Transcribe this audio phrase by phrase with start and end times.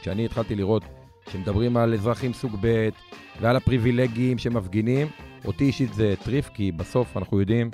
[0.00, 0.82] כשאני התחלתי לראות
[1.32, 2.88] שמדברים על אזרחים סוג ב'
[3.40, 5.06] ועל הפריבילגים שמפגינים,
[5.44, 7.70] אותי אישית זה טריף, כי בסוף אנחנו יודעים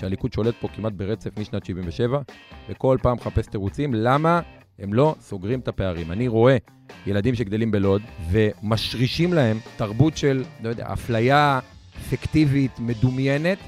[0.00, 2.20] שהליכוד שולט פה כמעט ברצף משנת 77,
[2.68, 4.40] וכל פעם מחפש תירוצים למה
[4.78, 6.12] הם לא סוגרים את הפערים.
[6.12, 6.56] אני רואה
[7.06, 11.60] ילדים שגדלים בלוד ומשרישים להם תרבות של, לא יודע, אפליה
[12.08, 13.58] פיקטיבית, מדומיינת,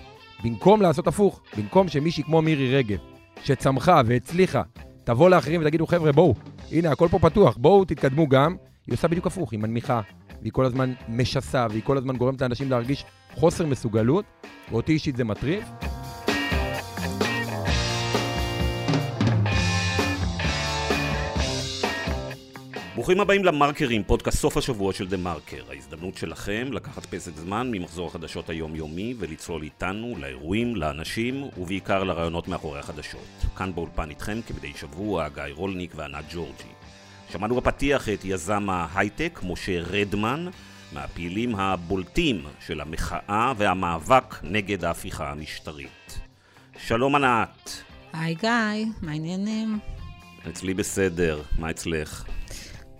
[0.45, 2.99] במקום לעשות הפוך, במקום שמישהי כמו מירי רגב,
[3.45, 4.63] שצמחה והצליחה,
[5.05, 6.35] תבוא לאחרים ותגידו, חבר'ה, בואו,
[6.73, 8.57] הנה, הכל פה פתוח, בואו תתקדמו גם,
[8.87, 10.01] היא עושה בדיוק הפוך, היא מנמיכה,
[10.41, 14.25] והיא כל הזמן משסה, והיא כל הזמן גורמת לאנשים להרגיש חוסר מסוגלות,
[14.71, 15.65] ואותי אישית זה מטריף.
[22.95, 25.63] ברוכים הבאים למרקרים, פודקאסט סוף השבוע של דה מרקר.
[25.71, 32.79] ההזדמנות שלכם לקחת פסק זמן ממחזור החדשות היומיומי ולצלול איתנו לאירועים, לאנשים ובעיקר לרעיונות מאחורי
[32.79, 33.45] החדשות.
[33.57, 36.73] כאן באולפן איתכם כמדי שבוע גיא רולניק וענת ג'ורג'י.
[37.33, 40.47] שמענו בפתיח את יזם ההייטק משה רדמן
[40.93, 46.19] מהפעילים הבולטים של המחאה והמאבק נגד ההפיכה המשטרית.
[46.79, 47.83] שלום ענת.
[48.13, 48.51] היי גיא,
[49.03, 49.79] מה העניינים?
[50.49, 52.25] אצלי בסדר, מה אצלך?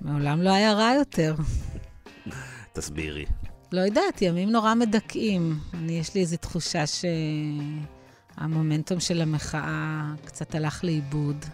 [0.01, 1.35] מעולם לא היה רע יותר.
[2.73, 3.25] תסבירי.
[3.73, 5.59] לא יודעת, ימים נורא מדכאים.
[5.75, 6.85] אני, יש לי איזו תחושה
[8.37, 11.45] שהמומנטום של המחאה קצת הלך לאיבוד,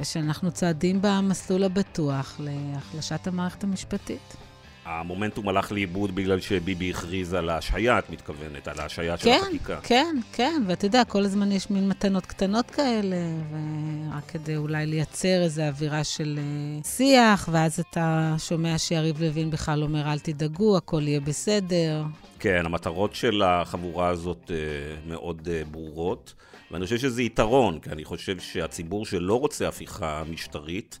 [0.00, 4.45] ושאנחנו צועדים במסלול הבטוח להחלשת המערכת המשפטית.
[4.86, 9.80] המומנטום הלך לאיבוד בגלל שביבי הכריז על ההשעיה, את מתכוונת, על ההשעיה כן, של החקיקה.
[9.82, 13.16] כן, כן, ואתה יודע, כל הזמן יש מין מתנות קטנות כאלה,
[13.50, 19.82] ורק כדי אולי לייצר איזו אווירה של uh, שיח, ואז אתה שומע שיריב לוין בכלל
[19.82, 22.02] אומר, אל תדאגו, הכל יהיה בסדר.
[22.38, 26.34] כן, המטרות של החבורה הזאת uh, מאוד uh, ברורות,
[26.70, 30.98] ואני חושב שזה יתרון, כי אני חושב שהציבור שלא רוצה הפיכה משטרית,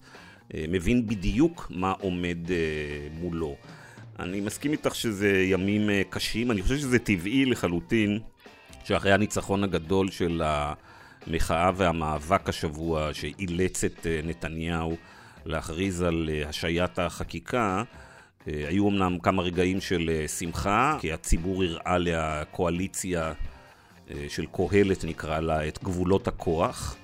[0.68, 2.38] מבין בדיוק מה עומד
[3.20, 3.56] מולו.
[4.18, 8.18] אני מסכים איתך שזה ימים אה, קשים, אני חושב שזה טבעי לחלוטין
[8.84, 14.96] שאחרי הניצחון הגדול של המחאה והמאבק השבוע שאילץ את אה, נתניהו
[15.44, 17.82] להכריז על אה, השעיית החקיקה,
[18.46, 23.32] היו אמנם כמה רגעים של שמחה, כי הציבור הראה לקואליציה
[24.28, 26.96] של קהלת נקרא לה, את גבולות הכוח.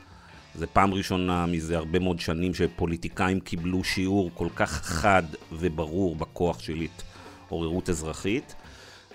[0.55, 5.23] זה פעם ראשונה מזה הרבה מאוד שנים שפוליטיקאים קיבלו שיעור כל כך חד
[5.53, 6.81] וברור בכוח של
[7.53, 8.55] התעוררות אזרחית.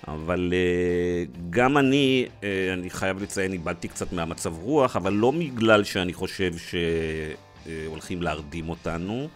[0.08, 2.44] אבל uh, גם אני, uh,
[2.74, 8.70] אני חייב לציין, איבדתי קצת מהמצב רוח, אבל לא בגלל שאני חושב שהולכים uh, להרדים
[8.70, 9.28] אותנו,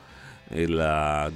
[0.51, 0.85] אלא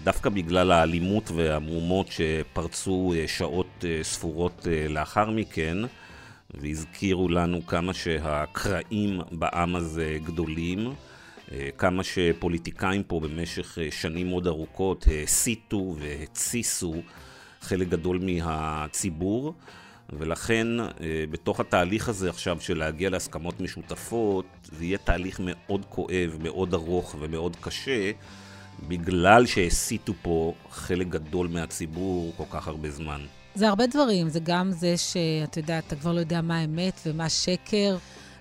[0.03, 5.77] דווקא בגלל האלימות והמהומות שפרצו uh, שעות uh, ספורות uh, לאחר מכן.
[6.61, 10.93] והזכירו לנו כמה שהקרעים בעם הזה גדולים,
[11.51, 16.95] אה, כמה שפוליטיקאים פה במשך אה, שנים מאוד ארוכות הסיתו והתסיסו
[17.65, 19.53] חלק גדול מהציבור,
[20.09, 20.85] ולכן אה,
[21.31, 27.15] בתוך התהליך הזה עכשיו של להגיע להסכמות משותפות, זה יהיה תהליך מאוד כואב, מאוד ארוך
[27.19, 28.11] ומאוד קשה,
[28.87, 33.21] בגלל שהסיתו פה חלק גדול מהציבור כל כך הרבה זמן.
[33.55, 37.29] זה הרבה דברים, זה גם זה שאתה יודע, אתה כבר לא יודע מה אמת ומה
[37.29, 37.97] שקר,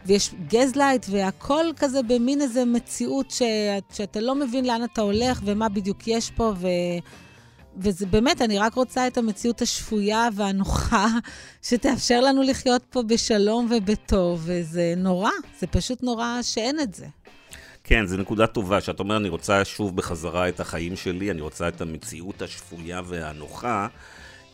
[0.06, 3.42] ויש gaslight והכל כזה במין איזה מציאות ש...
[3.92, 6.66] שאתה לא מבין לאן אתה הולך ומה בדיוק יש פה, ו...
[7.76, 11.06] וזה באמת, אני רק רוצה את המציאות השפויה והנוחה
[11.68, 17.06] שתאפשר לנו לחיות פה בשלום ובטוב, וזה נורא, זה פשוט נורא שאין את זה.
[17.84, 21.68] כן, זו נקודה טובה, שאת אומרת, אני רוצה שוב בחזרה את החיים שלי, אני רוצה
[21.68, 23.86] את המציאות השפויה והנוחה.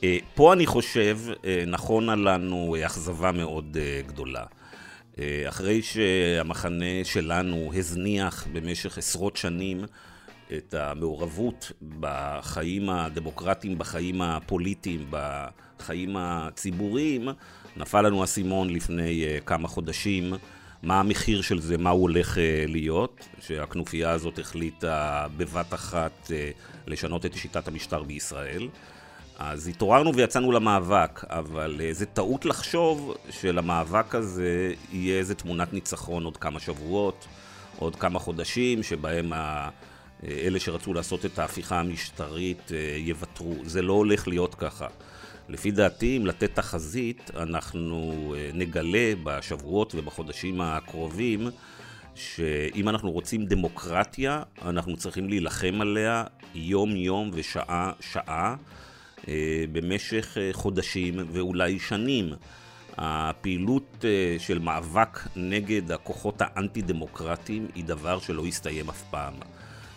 [0.04, 3.76] אה, פה אני חושב, אה, נכונה לנו אה, אכזבה מאוד
[4.06, 4.44] גדולה.
[5.48, 9.84] אחרי שהמחנה שלנו הזניח במשך עשרות שנים
[10.56, 17.28] את המעורבות בחיים הדמוקרטיים, בחיים הפוליטיים, בחיים הציבוריים,
[17.76, 20.34] נפל לנו האסימון לפני כמה חודשים
[20.82, 26.30] מה המחיר של זה, מה הוא הולך להיות, שהכנופיה הזאת החליטה בבת אחת
[26.86, 28.68] לשנות את שיטת המשטר בישראל.
[29.38, 36.24] אז התעוררנו ויצאנו למאבק, אבל אה, זה טעות לחשוב שלמאבק הזה יהיה איזה תמונת ניצחון
[36.24, 37.26] עוד כמה שבועות,
[37.78, 39.68] עוד כמה חודשים, שבהם ה...
[40.24, 43.54] אה, אלה שרצו לעשות את ההפיכה המשטרית אה, יוותרו.
[43.64, 44.86] זה לא הולך להיות ככה.
[45.48, 51.48] לפי דעתי, אם לתת תחזית, אנחנו נגלה בשבועות ובחודשים הקרובים
[52.14, 56.24] שאם אנחנו רוצים דמוקרטיה, אנחנו צריכים להילחם עליה
[56.54, 58.56] יום-יום ושעה-שעה.
[59.28, 62.32] אה, במשך אה, חודשים ואולי שנים.
[62.96, 69.34] הפעילות אה, של מאבק נגד הכוחות האנטי-דמוקרטיים היא דבר שלא יסתיים אף פעם.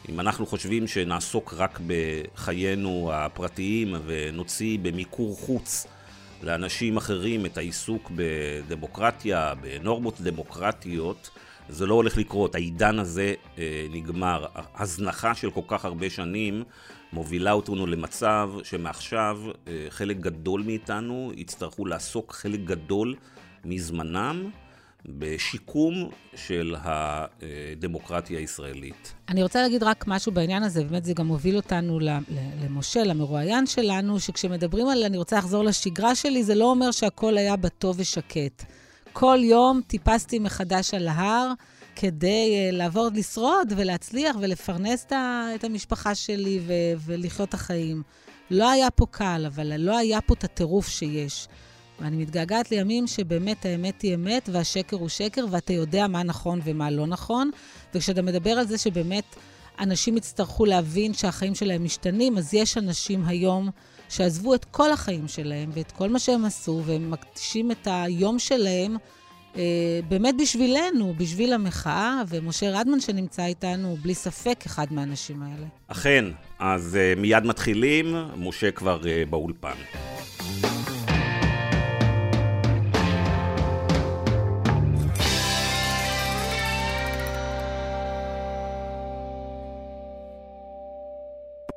[0.10, 5.88] אם אנחנו חושבים שנעסוק רק בחיינו הפרטיים ונוציא במיקור חוץ
[6.44, 11.30] לאנשים אחרים את העיסוק בדמוקרטיה, בנורמות דמוקרטיות,
[11.70, 12.56] זה לא הולך לקרות.
[12.56, 14.46] העידן הזה אה, נגמר.
[14.76, 16.64] הזנחה של כל כך הרבה שנים
[17.14, 23.16] מובילה אותנו למצב שמעכשיו אה, חלק גדול מאיתנו יצטרכו לעסוק חלק גדול
[23.66, 24.50] מזמנם
[25.06, 29.14] בשיקום של הדמוקרטיה הישראלית.
[29.30, 32.00] אני רוצה להגיד רק משהו בעניין הזה, באמת זה גם מוביל אותנו
[32.64, 37.56] למשה, למרואיין שלנו, שכשמדברים על אני רוצה לחזור לשגרה שלי, זה לא אומר שהכל היה
[37.56, 38.64] בטוב ושקט.
[39.14, 41.54] כל יום טיפסתי מחדש על ההר
[41.96, 45.06] כדי uh, לעבור, לשרוד ולהצליח ולפרנס
[45.56, 46.60] את המשפחה שלי
[47.06, 48.04] ולחיות את החיים.
[48.52, 51.48] לא היה פה קל, אבל לא היה פה את הטירוף שיש.
[52.04, 56.92] ואני מתגעגעת לימים שבאמת האמת היא אמת והשקר הוא שקר, ואתה יודע מה נכון ומה
[56.92, 57.52] לא נכון.
[57.96, 59.36] וכשאתה מדבר על זה שבאמת
[59.80, 63.70] אנשים יצטרכו להבין שהחיים שלהם משתנים, אז יש אנשים היום
[64.10, 68.98] שעזבו את כל החיים שלהם ואת כל מה שהם עשו, והם מקדישים את היום שלהם
[69.56, 75.66] אה, באמת בשבילנו, בשביל המחאה, ומשה רדמן שנמצא איתנו הוא בלי ספק אחד מהאנשים האלה.
[75.88, 76.26] אכן,
[76.60, 79.76] אז אה, מיד מתחילים, משה כבר אה, באולפן.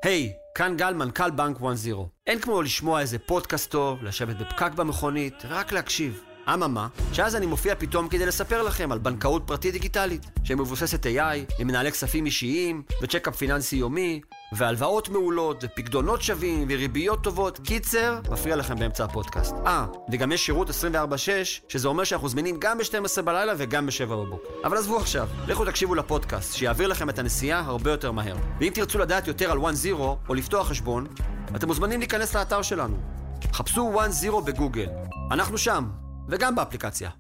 [0.05, 1.63] היי, hey, כאן גל, מנכ"ל בנק 1-0.
[2.27, 6.23] אין כמו לשמוע איזה פודקאסט טוב, לשבת בפקק במכונית, רק להקשיב.
[6.55, 11.67] אממה, שאז אני מופיע פתאום כדי לספר לכם על בנקאות פרטית דיגיטלית, שמבוססת AI, עם
[11.67, 14.21] מנהלי כספים אישיים, וצ'קאפ פיננסי יומי,
[14.53, 17.59] והלוואות מעולות, ופקדונות שווים, וריביות טובות.
[17.65, 19.55] קיצר, מפריע לכם באמצע הפודקאסט.
[19.67, 20.73] אה, וגם יש שירות 24-6,
[21.69, 24.49] שזה אומר שאנחנו זמינים גם ב-12 בלילה וגם ב-7 בבוקר.
[24.65, 28.37] אבל עזבו עכשיו, לכו תקשיבו לפודקאסט, שיעביר לכם את הנסיעה הרבה יותר מהר.
[28.61, 29.65] ואם תרצו לדעת יותר על 1-0,
[30.29, 31.07] או לפתוח חשבון,
[31.57, 32.97] אתם מוזמנים להיכנס לאתר שלנו.
[33.53, 34.01] חפשו
[34.31, 34.87] 1-0 בגוגל.
[35.31, 35.85] אנחנו שם,
[36.29, 37.11] וגם באפליקציה.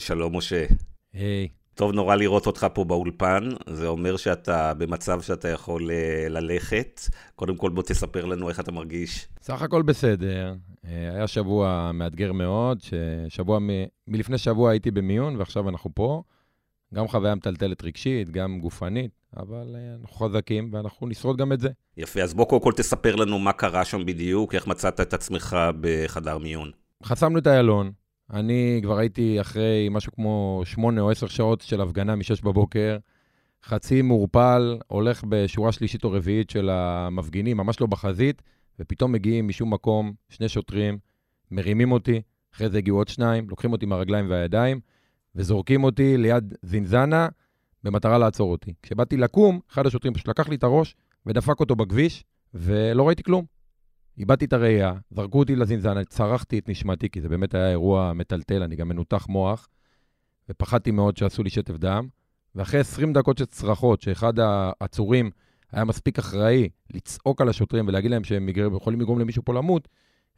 [0.00, 0.64] שלום, משה.
[1.12, 1.48] היי.
[1.50, 1.60] Hey.
[1.74, 7.00] טוב נורא לראות אותך פה באולפן, זה אומר שאתה במצב שאתה יכול אה, ללכת.
[7.34, 9.28] קודם כל בוא תספר לנו איך אתה מרגיש.
[9.42, 10.54] סך הכל בסדר.
[10.84, 13.68] אה, היה שבוע מאתגר מאוד, ששבוע, מ...
[14.08, 16.22] מלפני שבוע הייתי במיון ועכשיו אנחנו פה.
[16.94, 21.68] גם חוויה מטלטלת רגשית, גם גופנית, אבל אה, אנחנו חזקים ואנחנו נשרוד גם את זה.
[21.96, 25.56] יפה, אז בוא קודם כל תספר לנו מה קרה שם בדיוק, איך מצאת את עצמך
[25.80, 26.70] בחדר מיון.
[27.04, 27.92] חסמנו את איילון,
[28.30, 32.96] אני כבר הייתי אחרי משהו כמו שמונה או עשר שעות של הפגנה משש בבוקר,
[33.64, 38.42] חצי מעורפל, הולך בשורה שלישית או רביעית של המפגינים, ממש לא בחזית,
[38.78, 40.98] ופתאום מגיעים משום מקום שני שוטרים,
[41.50, 42.22] מרימים אותי,
[42.54, 44.80] אחרי זה הגיעו עוד שניים, לוקחים אותי מהרגליים והידיים,
[45.34, 47.28] וזורקים אותי ליד זינזנה
[47.84, 48.74] במטרה לעצור אותי.
[48.82, 50.94] כשבאתי לקום, אחד השוטרים פשוט לקח לי את הראש
[51.26, 52.24] ודפק אותו בכביש,
[52.54, 53.59] ולא ראיתי כלום.
[54.18, 58.62] איבדתי את הראייה, זרקו אותי לזינזנה, צרחתי את נשמתי, כי זה באמת היה אירוע מטלטל,
[58.62, 59.68] אני גם מנותח מוח,
[60.48, 62.08] ופחדתי מאוד שעשו לי שטף דם.
[62.54, 65.30] ואחרי 20 דקות של צרחות, שאחד העצורים
[65.72, 69.88] היה מספיק אחראי לצעוק על השוטרים ולהגיד להם שהם יכולים לגרום למישהו פה למות,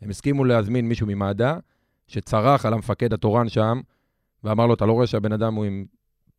[0.03, 1.59] הם הסכימו להזמין מישהו ממד"א,
[2.09, 3.81] שצרח על המפקד התורן שם,
[4.45, 5.85] ואמר לו, אתה לא רואה שהבן אדם הוא עם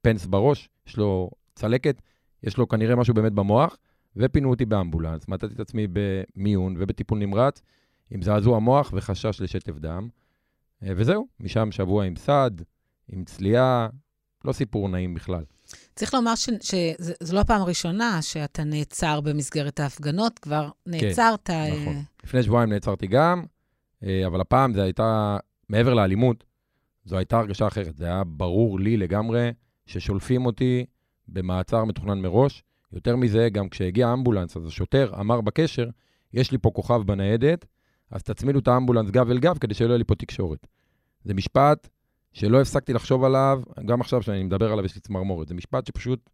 [0.02, 2.02] פנס בראש, יש לו צלקת,
[2.44, 3.78] יש לו כנראה משהו באמת במוח,
[4.16, 5.28] ופינו אותי באמבולנס.
[5.28, 7.62] מצאתי את עצמי במיון ובטיפול נמרץ,
[8.12, 10.08] עם זעזוע מוח וחשש לשטף דם.
[10.84, 12.52] אה, וזהו, משם שבוע עם סד,
[13.08, 13.88] עם צליעה,
[14.46, 15.44] לא סיפור נעים בכלל.
[15.96, 21.48] צריך לומר שזו לא הפעם הראשונה שאתה נעצר במסגרת ההפגנות, כבר כן, נעצרת.
[21.48, 22.04] כן, נכון.
[22.24, 23.44] לפני שבועיים נעצרתי גם,
[24.04, 25.38] אה, אבל הפעם זו הייתה,
[25.70, 26.44] מעבר לאלימות,
[27.06, 27.98] זו הייתה הרגשה אחרת.
[27.98, 29.52] זה היה ברור לי לגמרי
[29.86, 30.86] ששולפים אותי
[31.28, 35.90] במעצר מתוכנן מראש, יותר מזה, גם כשהגיע האמבולנס, אז השוטר אמר בקשר,
[36.34, 37.66] יש לי פה כוכב בניידת,
[38.12, 40.68] אז תצמידו את האמבולנס גב אל גב כדי שלא יהיה לי פה תקשורת.
[41.24, 41.88] זה משפט
[42.34, 45.48] שלא הפסקתי לחשוב עליו, גם עכשיו שאני מדבר עליו יש לי צמרמורת.
[45.48, 46.30] זה משפט שפשוט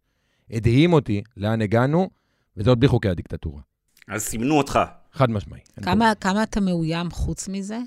[0.51, 2.09] הדהים אותי לאן הגענו,
[2.57, 3.61] וזה עוד בלי חוקי הדיקטטורה.
[4.07, 4.79] אז סימנו אותך.
[5.11, 5.61] חד משמעי.
[5.81, 7.79] כמה, כמה אתה מאוים חוץ מזה,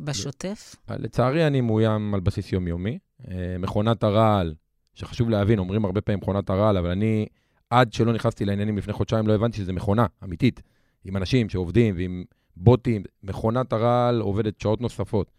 [0.00, 0.76] בשוטף?
[0.90, 2.98] לצערי, אני מאוים על בסיס יומיומי.
[3.30, 4.54] אה, מכונת הרעל,
[4.94, 7.26] שחשוב להבין, אומרים הרבה פעמים מכונת הרעל, אבל אני
[7.72, 10.62] עד שלא נכנסתי לעניינים לפני חודשיים, לא הבנתי שזה מכונה אמיתית,
[11.04, 12.24] עם אנשים שעובדים ועם
[12.56, 13.02] בוטים.
[13.22, 15.30] מכונת הרעל עובדת שעות נוספות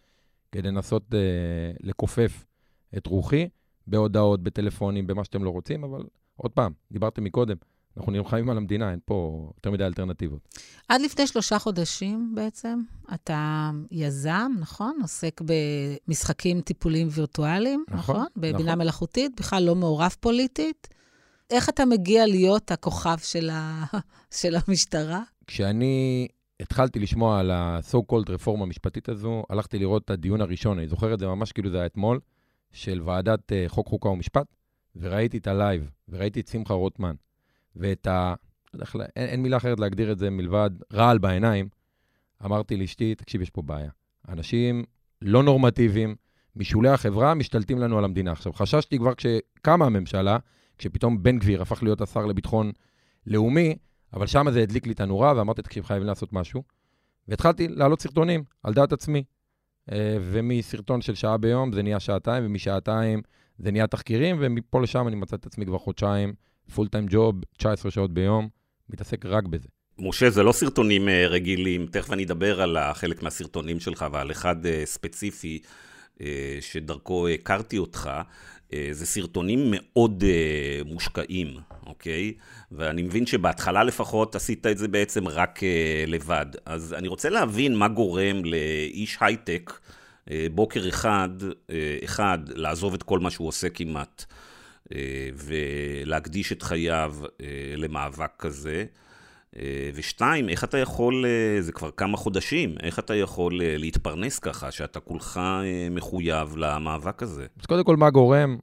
[0.52, 1.20] כדי לנסות אה,
[1.80, 2.46] לכופף
[2.98, 3.50] את רוחי
[3.88, 6.04] בהודעות, בטלפונים, במה שאתם לא רוצים, אבל
[6.38, 7.56] עוד פעם, דיברתם מקודם,
[7.98, 10.60] אנחנו נלחמים על המדינה, אין פה יותר מדי אלטרנטיבות.
[10.90, 12.82] עד לפני שלושה חודשים בעצם,
[13.14, 14.98] אתה יזם, נכון?
[15.02, 18.16] עוסק במשחקים טיפוליים וירטואליים, נכון?
[18.16, 18.28] נכון?
[18.36, 18.80] בבינה נכון.
[18.80, 20.93] מלאכותית, בכלל לא מעורב פוליטית.
[21.54, 23.84] איך אתה מגיע להיות הכוכב של, ה...
[24.42, 25.22] של המשטרה?
[25.48, 26.28] כשאני
[26.60, 31.14] התחלתי לשמוע על ה-so called רפורמה המשפטית הזו, הלכתי לראות את הדיון הראשון, אני זוכר
[31.14, 32.20] את זה ממש כאילו זה היה אתמול,
[32.72, 34.48] של ועדת uh, חוק, חוקה ומשפט,
[34.96, 37.16] וראיתי את ה live, וראיתי את שמחה רוטמן,
[37.76, 38.34] ואת ה...
[39.00, 41.70] אין, אין מילה אחרת להגדיר את זה מלבד רעל בעיניים.
[42.46, 43.90] אמרתי לאשתי, תקשיב, יש פה בעיה.
[44.30, 44.84] אנשים
[45.22, 46.16] לא נורמטיביים,
[46.56, 48.32] משולי החברה, משתלטים לנו על המדינה.
[48.32, 50.38] עכשיו, חששתי כבר כשקמה הממשלה,
[50.78, 52.72] כשפתאום בן גביר הפך להיות השר לביטחון
[53.28, 53.76] לאומי,
[54.14, 56.64] אבל שם זה הדליק לי את הנורה, ואמרתי, תקשיב, חייבים לעשות משהו.
[57.28, 59.24] והתחלתי להעלות סרטונים על דעת עצמי.
[59.92, 63.22] אה, ומסרטון של שעה ביום זה נהיה שעתיים, ומשעתיים
[63.58, 66.34] זה נהיה תחקירים, ומפה לשם אני מצאתי את עצמי כבר חודשיים,
[66.76, 68.50] פול טיים ג'וב, 19 שעות ביום,
[68.90, 69.68] מתעסק רק בזה.
[70.00, 74.66] משה, זה לא סרטונים אה, רגילים, תכף אני אדבר על חלק מהסרטונים שלך ועל אחד
[74.66, 75.60] אה, ספציפי
[76.62, 78.10] שדרכו הכרתי אותך.
[78.92, 80.24] זה סרטונים מאוד
[80.86, 81.48] מושקעים,
[81.86, 82.34] אוקיי?
[82.72, 85.60] ואני מבין שבהתחלה לפחות עשית את זה בעצם רק
[86.08, 86.46] לבד.
[86.66, 89.80] אז אני רוצה להבין מה גורם לאיש הייטק
[90.52, 91.30] בוקר אחד,
[92.04, 94.26] אחד, לעזוב את כל מה שהוא עושה כמעט,
[95.36, 97.16] ולהקדיש את חייו
[97.78, 98.86] למאבק כזה.
[99.96, 101.26] ושתיים, איך אתה יכול,
[101.60, 105.40] זה כבר כמה חודשים, איך אתה יכול להתפרנס ככה, שאתה כולך
[105.92, 107.46] מחויב למאבק הזה?
[107.60, 108.58] אז קודם כל, מה גורם?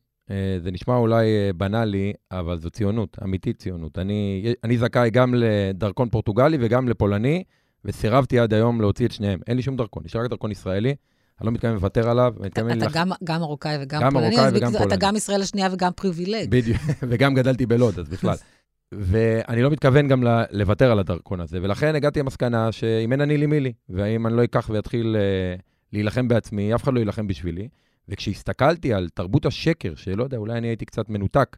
[0.63, 3.99] זה נשמע אולי בנאלי, אבל זו ציונות, אמיתית ציונות.
[3.99, 7.45] אני, אני זכאי גם לדרכון פורטוגלי וגם לפולני,
[7.85, 9.41] וסירבתי עד היום להוציא את שניהם.
[9.47, 10.95] אין לי שום דרכון, יש רק דרכון ישראלי.
[11.41, 12.79] אני לא מתכוון לוותר עליו, אני מתכוון...
[12.79, 14.87] אתה גם, גם מרוקאי וגם גם פולני, מרוקאי וגם פולני.
[14.87, 16.51] אתה גם ישראל השנייה וגם פריבילג.
[16.51, 16.79] בדיוק,
[17.11, 18.35] וגם גדלתי בלוד, אז בכלל.
[18.93, 23.47] ואני לא מתכוון גם לוותר על הדרכון הזה, ולכן הגעתי למסקנה שאם אין אני לי
[23.47, 25.57] מי לי, ואם אני לא אקח ואתחיל אה,
[25.93, 27.69] להילחם בעצמי, אף אחד לא יילחם בשבילי.
[28.09, 31.57] וכשהסתכלתי על תרבות השקר, שלא יודע, אולי אני הייתי קצת מנותק,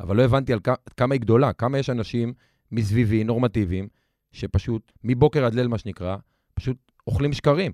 [0.00, 0.58] אבל לא הבנתי על
[0.96, 2.32] כמה היא גדולה, כמה יש אנשים
[2.72, 3.88] מסביבי, נורמטיביים,
[4.32, 6.16] שפשוט, מבוקר עד ליל, מה שנקרא,
[6.54, 7.72] פשוט אוכלים שקרים.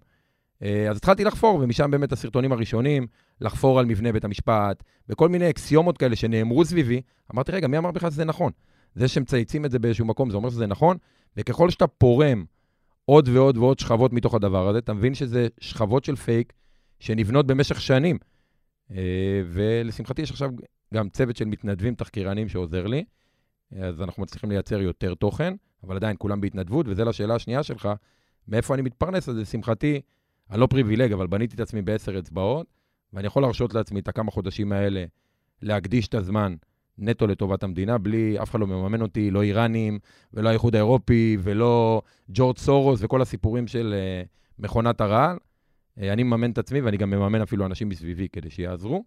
[0.62, 3.06] אה, אז התחלתי לחפור, ומשם באמת הסרטונים הראשונים,
[3.40, 7.02] לחפור על מבנה בית המשפט, וכל מיני אקסיומות כאלה שנאמרו סביבי.
[7.34, 8.52] אמרתי, רגע, מי אמר בכלל שזה נכון?
[8.98, 10.96] זה שמצייצים את זה באיזשהו מקום, זה אומר שזה נכון?
[11.36, 12.44] וככל שאתה פורם
[13.04, 16.52] עוד ועוד ועוד שכבות מתוך הדבר הזה, אתה מבין שזה שכבות של פייק
[17.00, 18.18] שנבנות במשך שנים.
[18.90, 20.50] אה, ולשמחתי יש עכשיו
[20.94, 23.04] גם צוות של מתנדבים תחקירנים שעוזר לי,
[23.80, 27.88] אז אנחנו מצליחים לייצר יותר תוכן, אבל עדיין כולם בהתנדבות, וזה לשאלה השנייה שלך,
[28.48, 29.28] מאיפה אני מתפרנס?
[29.28, 30.00] אז לשמחתי,
[30.50, 32.66] אני לא פריבילג, אבל בניתי את עצמי בעשר אצבעות,
[33.12, 35.04] ואני יכול להרשות לעצמי את הכמה חודשים האלה
[35.62, 36.54] להקדיש את הזמן
[36.98, 39.98] נטו לטובת המדינה, בלי, אף אחד לא מממן אותי, לא איראנים,
[40.34, 45.36] ולא האיחוד האירופי, ולא ג'ורג' סורוס, וכל הסיפורים של uh, מכונת הרעל.
[45.36, 49.04] Uh, אני מממן את עצמי, ואני גם מממן אפילו אנשים מסביבי כדי שיעזרו,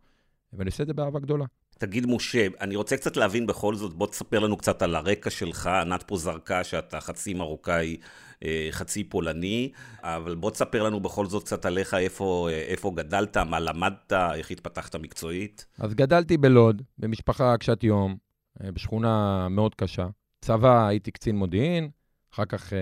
[0.53, 1.45] ואני עושה את זה באהבה גדולה.
[1.81, 5.67] תגיד, משה, אני רוצה קצת להבין בכל זאת, בוא תספר לנו קצת על הרקע שלך.
[5.67, 7.97] ענת פה זרקה שאתה חצי מרוקאי,
[8.43, 9.71] אה, חצי פולני,
[10.03, 14.95] אבל בוא תספר לנו בכל זאת קצת עליך, איפה, איפה גדלת, מה למדת, איך התפתחת
[14.95, 15.65] מקצועית.
[15.79, 18.15] אז גדלתי בלוד, במשפחה קשת יום,
[18.63, 20.07] אה, בשכונה מאוד קשה.
[20.41, 21.89] צבא, הייתי קצין מודיעין,
[22.33, 22.79] אחר כך אה,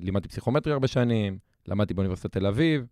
[0.00, 2.86] לימדתי פסיכומטרי הרבה שנים, למדתי באוניברסיטת תל אביב,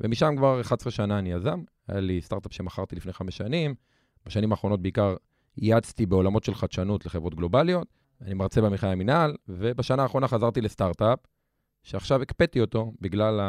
[0.00, 1.62] ומשם כבר 11 שנה אני יזם.
[1.88, 3.74] היה לי סטארט-אפ שמכרתי לפני חמש שנים.
[4.26, 5.14] בשנים האחרונות בעיקר
[5.56, 7.88] ייעצתי בעולמות של חדשנות לחברות גלובליות.
[8.24, 11.18] אני מרצה במכללה המינהל, ובשנה האחרונה חזרתי לסטארט-אפ,
[11.82, 13.40] שעכשיו הקפאתי אותו בגלל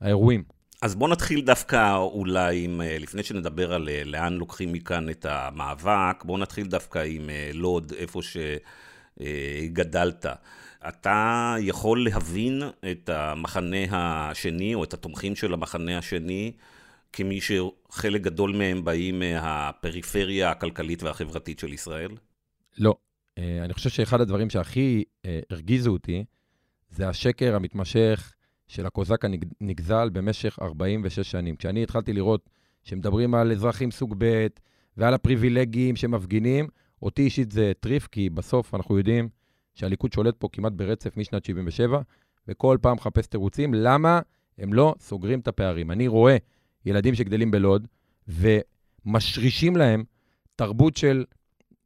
[0.00, 0.44] האירועים.
[0.82, 5.26] אז בואו נתחיל דווקא אולי עם, אה, לפני שנדבר על אה, לאן לוקחים מכאן את
[5.28, 8.20] המאבק, בואו נתחיל דווקא עם אה, לוד, איפה
[9.20, 10.26] שגדלת.
[10.88, 13.76] אתה יכול להבין את המחנה
[14.30, 16.52] השני, או את התומכים של המחנה השני,
[17.12, 22.10] כמי שחלק גדול מהם באים מהפריפריה הכלכלית והחברתית של ישראל?
[22.78, 22.94] לא.
[23.38, 25.04] אני חושב שאחד הדברים שהכי
[25.50, 26.24] הרגיזו אותי,
[26.90, 28.32] זה השקר המתמשך
[28.68, 29.24] של הקוזק
[29.60, 31.56] הנגזל במשך 46 שנים.
[31.56, 32.50] כשאני התחלתי לראות
[32.82, 34.46] שמדברים על אזרחים סוג ב'
[34.96, 36.68] ועל הפריבילגים שמפגינים,
[37.02, 39.28] אותי אישית זה טריף, כי בסוף אנחנו יודעים
[39.74, 42.00] שהליכוד שולט פה כמעט ברצף משנת 77,
[42.48, 44.20] וכל פעם מחפש תירוצים למה
[44.58, 45.90] הם לא סוגרים את הפערים.
[45.90, 46.36] אני רואה
[46.86, 47.86] ילדים שגדלים בלוד
[48.28, 50.04] ומשרישים להם
[50.56, 51.24] תרבות של,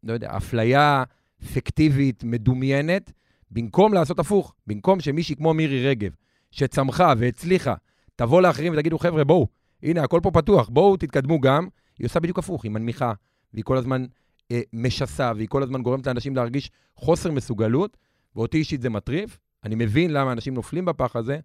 [0.03, 1.05] לא יודע, אפליה
[1.53, 3.13] פיקטיבית, מדומיינת,
[3.51, 6.11] במקום לעשות הפוך, במקום שמישהי כמו מירי רגב,
[6.51, 7.75] שצמחה והצליחה,
[8.17, 9.47] תבוא לאחרים ותגידו, חבר'ה, בואו,
[9.83, 13.13] הנה, הכל פה פתוח, בואו תתקדמו גם, היא עושה בדיוק הפוך, היא מנמיכה,
[13.53, 14.05] והיא כל הזמן
[14.51, 17.97] אה, משסה, והיא כל הזמן גורמת לאנשים להרגיש חוסר מסוגלות,
[18.37, 19.39] ואותי אישית זה מטריף.
[19.65, 21.39] אני מבין למה אנשים נופלים בפח הזה,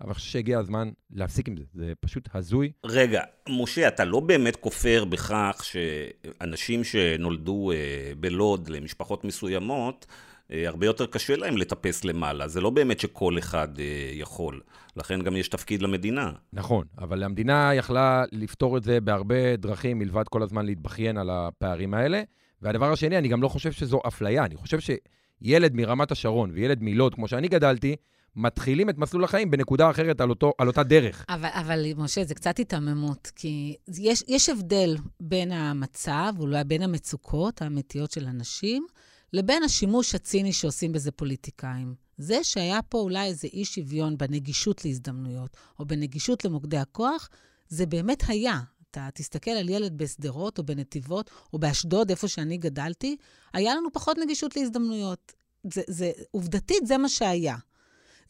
[0.00, 2.72] אבל אני חושב שהגיע הזמן להפסיק עם זה, זה פשוט הזוי.
[2.84, 10.06] רגע, משה, אתה לא באמת כופר בכך שאנשים שנולדו אה, בלוד למשפחות מסוימות,
[10.52, 12.48] אה, הרבה יותר קשה להם לטפס למעלה.
[12.48, 14.60] זה לא באמת שכל אחד אה, יכול.
[14.96, 16.32] לכן גם יש תפקיד למדינה.
[16.52, 21.94] נכון, אבל המדינה יכלה לפתור את זה בהרבה דרכים, מלבד כל הזמן להתבכיין על הפערים
[21.94, 22.22] האלה.
[22.62, 24.44] והדבר השני, אני גם לא חושב שזו אפליה.
[24.44, 27.96] אני חושב שילד מרמת השרון וילד מלוד, כמו שאני גדלתי,
[28.36, 31.24] מתחילים את מסלול החיים בנקודה אחרת על, אותו, על אותה דרך.
[31.28, 37.62] אבל, אבל משה, זה קצת היתממות, כי יש, יש הבדל בין המצב, אולי בין המצוקות
[37.62, 38.86] האמיתיות של אנשים,
[39.32, 41.94] לבין השימוש הציני שעושים בזה פוליטיקאים.
[42.18, 47.28] זה שהיה פה אולי איזה אי שוויון בנגישות להזדמנויות, או בנגישות למוקדי הכוח,
[47.68, 48.60] זה באמת היה.
[48.90, 53.16] אתה תסתכל על ילד בשדרות, או בנתיבות, או באשדוד, איפה שאני גדלתי,
[53.52, 55.32] היה לנו פחות נגישות להזדמנויות.
[55.72, 57.56] זה, זה, עובדתית, זה מה שהיה.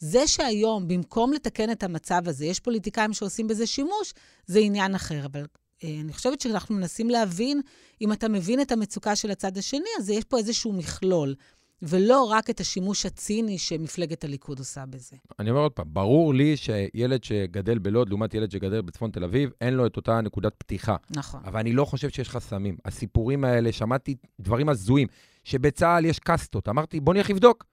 [0.01, 4.13] זה שהיום, במקום לתקן את המצב הזה, יש פוליטיקאים שעושים בזה שימוש,
[4.45, 5.25] זה עניין אחר.
[5.25, 5.45] אבל
[5.83, 7.61] אה, אני חושבת שאנחנו מנסים להבין,
[8.01, 11.35] אם אתה מבין את המצוקה של הצד השני, אז יש פה איזשהו מכלול.
[11.83, 15.15] ולא רק את השימוש הציני שמפלגת הליכוד עושה בזה.
[15.39, 19.49] אני אומר עוד פעם, ברור לי שילד שגדל בלוד לעומת ילד שגדל בצפון תל אביב,
[19.61, 20.95] אין לו את אותה נקודת פתיחה.
[21.09, 21.41] נכון.
[21.45, 22.77] אבל אני לא חושב שיש חסמים.
[22.85, 25.07] הסיפורים האלה, שמעתי דברים הזויים,
[25.43, 26.69] שבצה"ל יש קאסטות.
[26.69, 27.65] אמרתי, בוא נלך לבדוק.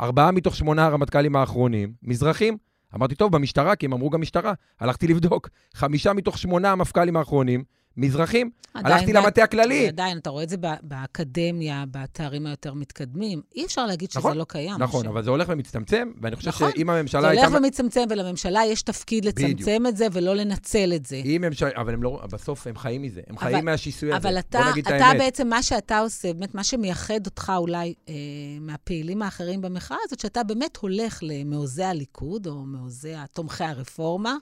[0.00, 2.56] ארבעה מתוך שמונה הרמטכ"לים האחרונים, מזרחים.
[2.94, 4.52] אמרתי, טוב, במשטרה, כי הם אמרו גם משטרה.
[4.80, 5.48] הלכתי לבדוק.
[5.74, 7.64] חמישה מתוך שמונה המפכ"לים האחרונים,
[7.98, 8.50] מזרחים.
[8.74, 9.88] הלכתי למטה הכללי.
[9.88, 13.40] עדיין, אתה רואה את זה באקדמיה, בתארים היותר מתקדמים.
[13.56, 14.74] אי אפשר להגיד שזה נכון, לא קיים.
[14.78, 17.46] נכון, אבל זה הולך ומצטמצם, ואני חושב נכון, שאם הממשלה זה הייתה...
[17.46, 19.88] הולך ומצטמצם, ולממשלה יש תפקיד לצמצם בדיוק.
[19.88, 21.16] את זה ולא לנצל את זה.
[21.16, 21.44] אם.
[21.52, 21.62] ש...
[21.62, 22.20] אבל הם לא...
[22.32, 23.20] בסוף הם חיים מזה.
[23.26, 24.28] הם חיים אבל- מהשיסוי הזה.
[24.28, 25.10] אבל אתה, בוא נגיד את אתה.
[25.18, 28.14] בעצם, מה שאתה עושה, באמת, מה שמייחד אותך אולי אה,
[28.60, 34.36] מהפעילים האחרים במחאה הזאת, שאתה באמת הולך למעוזי הליכוד, או מעוזי תומכי הרפורמה,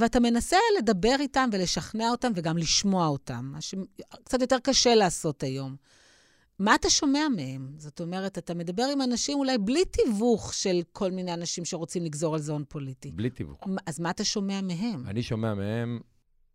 [0.00, 5.76] ואתה מנסה לדבר איתם ולשכנע אותם וגם לשמוע אותם, מה שקצת יותר קשה לעשות היום.
[6.58, 7.74] מה אתה שומע מהם?
[7.78, 12.34] זאת אומרת, אתה מדבר עם אנשים אולי בלי תיווך של כל מיני אנשים שרוצים לגזור
[12.34, 13.12] על זה הון פוליטי.
[13.12, 13.60] בלי תיווך.
[13.86, 15.06] אז מה אתה שומע מהם?
[15.06, 16.00] אני שומע מהם,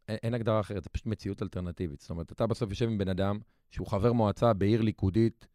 [0.08, 2.02] אין, אין הגדרה אחרת, זה פשוט מציאות אלטרנטיבית.
[2.02, 3.40] זאת אומרת, אתה בסוף יושב עם בן אדם
[3.70, 5.48] שהוא חבר מועצה בעיר ליכודית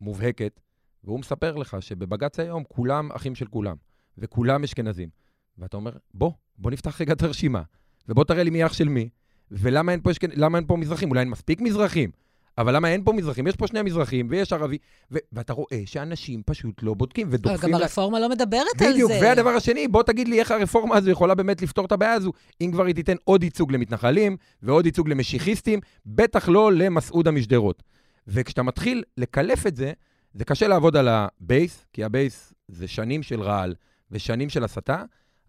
[0.00, 0.60] מובהקת,
[1.04, 3.76] והוא מספר לך שבבג"ץ היום כולם אחים של כולם,
[4.18, 5.21] וכולם אשכנזים.
[5.58, 7.62] ואתה אומר, בוא, בוא נפתח רגע את הרשימה,
[8.08, 9.08] ובוא תראה לי מי אח של מי,
[9.50, 10.10] ולמה אין פה.
[10.36, 11.08] למה אין פה מזרחים?
[11.10, 12.10] אולי אין מספיק מזרחים,
[12.58, 13.46] אבל למה אין פה מזרחים?
[13.46, 14.78] יש פה שני מזרחים ויש ערבי,
[15.10, 15.18] ו...
[15.32, 17.70] ואתה רואה שאנשים פשוט לא בודקים ודוחפים...
[17.70, 18.92] גם לה- הרפורמה לא מדברת על זה.
[18.92, 22.32] בדיוק, והדבר השני, בוא תגיד לי איך הרפורמה הזו יכולה באמת לפתור את הבעיה הזו,
[22.60, 27.82] אם כבר היא תיתן עוד ייצוג למתנחלים ועוד ייצוג למשיחיסטים, בטח לא למסעודה משדרות.
[28.26, 29.92] וכשאתה מתחיל לקלף את זה,
[30.34, 33.74] זה קשה לעבוד על ה base, כי ה base זה שנים של רעל
[34.10, 35.02] ושנים של הסתה,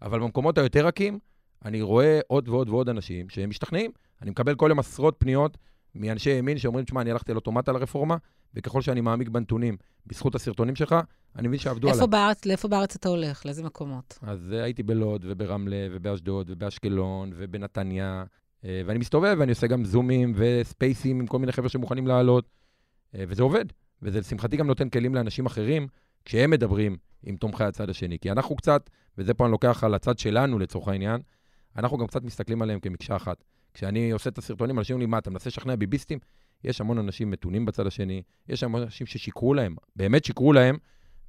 [0.04, 1.18] אבל במקומות היותר רכים,
[1.64, 3.90] אני רואה עוד ועוד ועוד אנשים שהם משתכנעים.
[4.22, 5.58] אני מקבל כל יום עשרות פניות
[5.94, 8.16] מאנשי ימין שאומרים, תשמע, אני הלכתי על אוטומט על הרפורמה,
[8.54, 10.94] וככל שאני מעמיק בנתונים, בזכות הסרטונים שלך,
[11.36, 11.98] אני מבין שעבדו עליי.
[11.98, 13.46] איפה בארץ, לאיפה בארץ אתה הולך?
[13.46, 14.18] לאיזה מקומות?
[14.22, 18.24] אז אה, הייתי בלוד וברמלה ובאשדוד ובאשקלון ובנתניה,
[18.64, 22.48] אה, ואני מסתובב ואני עושה גם זומים וספייסים עם כל מיני חבר'ה שמוכנים לעלות,
[23.14, 23.64] אה, וזה עובד.
[24.02, 25.86] וזה לשמחתי גם נותן כלים לאנשים אחרים
[26.24, 28.18] כשהם מדברים עם תומכי הצד השני.
[28.18, 31.20] כי אנחנו קצת, וזה פה אני לוקח על הצד שלנו לצורך העניין,
[31.76, 33.44] אנחנו גם קצת מסתכלים עליהם כמקשה אחת.
[33.74, 36.18] כשאני עושה את הסרטונים, אנשים אומרים לי, מה, אתה מנסה לשכנע ביביסטים?
[36.64, 40.76] יש המון אנשים מתונים בצד השני, יש המון אנשים ששיקרו להם, באמת שיקרו להם,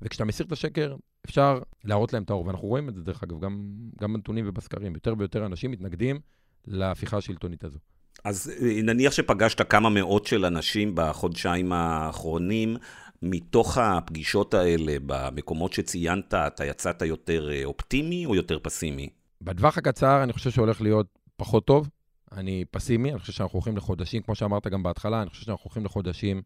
[0.01, 2.47] וכשאתה מסיר את השקר, אפשר להראות להם את האור.
[2.47, 3.65] ואנחנו רואים את זה, דרך אגב, גם,
[4.01, 4.93] גם בנתונים ובסקרים.
[4.93, 6.19] יותר ויותר אנשים מתנגדים
[6.67, 7.79] להפיכה השלטונית הזו.
[8.23, 12.77] אז אה, נניח שפגשת כמה מאות של אנשים בחודשיים האחרונים,
[13.21, 19.09] מתוך הפגישות האלה, במקומות שציינת, אתה יצאת יותר אה, אופטימי או יותר פסימי?
[19.41, 21.89] בטווח הקצר, אני חושב שהולך להיות פחות טוב.
[22.31, 25.85] אני פסימי, אני חושב שאנחנו הולכים לחודשים, כמו שאמרת גם בהתחלה, אני חושב שאנחנו הולכים
[25.85, 26.41] לחודשים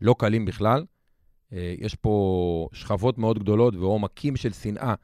[0.00, 0.84] לא קלים בכלל.
[1.52, 4.94] אה, יש פה שכבות מאוד גדולות ועומקים של שנאה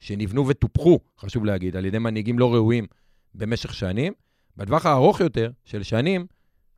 [0.00, 2.86] שנבנו וטופחו, חשוב להגיד, על ידי מנהיגים לא ראויים
[3.34, 4.12] במשך שנים.
[4.56, 6.26] בטווח הארוך יותר, של שנים,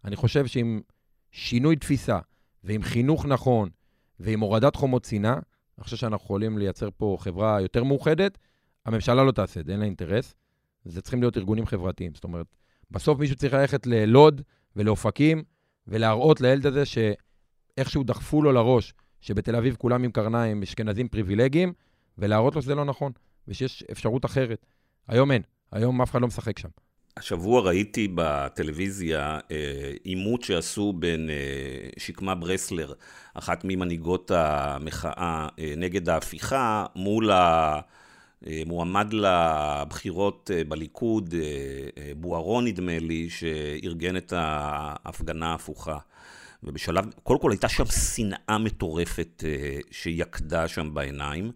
[0.05, 0.81] אני חושב שעם
[1.31, 2.19] שינוי תפיסה
[2.65, 3.69] ועם חינוך נכון
[4.21, 8.39] ועם הורדת חומות שנאה, אני חושב שאנחנו יכולים לייצר פה חברה יותר מאוחדת.
[8.87, 10.35] הממשלה לא תעשה את זה, אין לה אינטרס.
[10.85, 12.15] זה צריכים להיות ארגונים חברתיים.
[12.15, 12.47] זאת אומרת,
[12.91, 14.43] בסוף מישהו צריך ללכת ללוד
[14.77, 15.43] ולאופקים
[15.87, 21.73] ולהראות לילד הזה שאיכשהו דחפו לו לראש שבתל אביב כולם עם קרניים, אשכנזים פריבילגיים,
[22.19, 23.13] ולהראות לו שזה לא נכון,
[23.49, 24.67] ושיש אפשרות אחרת.
[25.09, 26.69] היום אין, היום אף אחד לא משחק שם.
[27.17, 31.35] השבוע ראיתי בטלוויזיה אה, עימות שעשו בין אה,
[31.99, 32.93] שקמה ברסלר,
[33.35, 37.81] אחת ממנהיגות המחאה אה, נגד ההפיכה, מול אה,
[38.67, 41.35] מועמד לבחירות בליכוד,
[42.17, 45.99] בוארון נדמה לי, שארגן את ההפגנה ההפוכה.
[46.63, 49.45] ובשלב, קודם כל הייתה שם שנאה מטורפת
[49.91, 51.53] שיקדה שם בעיניים,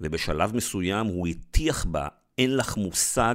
[0.00, 3.34] ובשלב מסוים הוא הטיח בה, אין לך מושג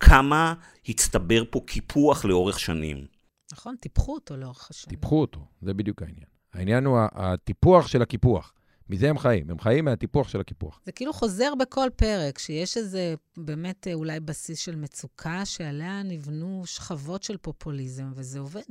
[0.00, 0.54] כמה
[0.88, 3.06] הצטבר פה קיפוח לאורך שנים.
[3.52, 4.96] נכון, טיפחו אותו לאורך השנים.
[4.96, 6.26] טיפחו אותו, זה בדיוק העניין.
[6.52, 8.52] העניין הוא הטיפוח של הקיפוח.
[8.90, 10.80] מזה הם חיים, הם חיים מהטיפוח של הקיפוח.
[10.86, 16.62] זה כאילו חוזר בכל פרק, שיש איזה באמת אה, אולי בסיס של מצוקה שעליה נבנו
[16.66, 18.62] שכבות של פופוליזם, וזה עובד.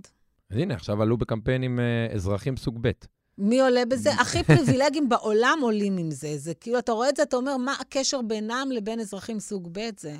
[0.49, 2.91] אז הנה, עכשיו עלו בקמפיינים אה, אזרחים סוג ב'.
[3.37, 4.11] מי עולה בזה?
[4.21, 6.37] הכי פריבילגים בעולם עולים עם זה.
[6.37, 9.89] זה כאילו, אתה רואה את זה, אתה אומר, מה הקשר בינם לבין אזרחים סוג ב'?
[9.99, 10.15] זה...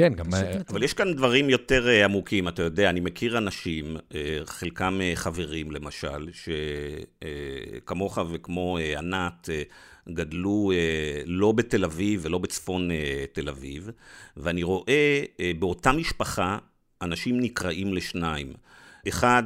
[0.00, 0.26] כן, גם...
[0.68, 5.12] אבל יש כאן דברים יותר אה, עמוקים, אתה יודע, אני מכיר אנשים, אה, חלקם אה,
[5.14, 9.48] חברים למשל, שכמוך וכמו ענת,
[10.08, 10.72] גדלו
[11.26, 12.90] לא בתל אביב ולא בצפון
[13.32, 13.90] תל אביב,
[14.36, 15.22] ואני רואה
[15.58, 16.58] באותה משפחה
[17.02, 18.52] אנשים נקראים לשניים.
[19.08, 19.42] אחד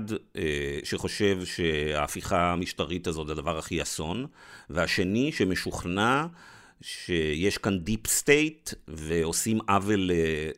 [0.85, 4.27] שחושב שההפיכה המשטרית הזאת זה הדבר הכי אסון,
[4.71, 6.27] והשני שמשוכנע
[6.85, 10.11] שיש כאן deep state, ועושים עוול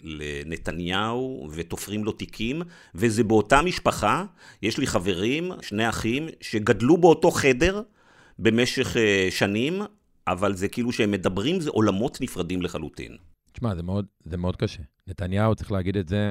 [0.03, 2.63] לנתניהו, ותופרים לו תיקים,
[2.95, 4.25] וזה באותה משפחה,
[4.63, 7.83] יש לי חברים, שני אחים, שגדלו באותו חדר
[8.39, 9.83] במשך אה, שנים,
[10.27, 13.17] אבל זה כאילו שהם מדברים, זה עולמות נפרדים לחלוטין.
[13.53, 14.83] תשמע, זה מאוד, זה מאוד קשה.
[15.07, 16.31] נתניהו, צריך להגיד את זה,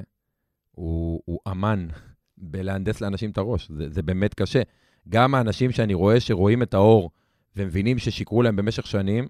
[0.71, 1.87] הוא, הוא אמן
[2.37, 3.71] בלהנדס לאנשים את הראש.
[3.77, 4.61] זה, זה באמת קשה.
[5.09, 7.09] גם האנשים שאני רואה שרואים את האור
[7.55, 9.27] ומבינים ששיקרו להם במשך שנים,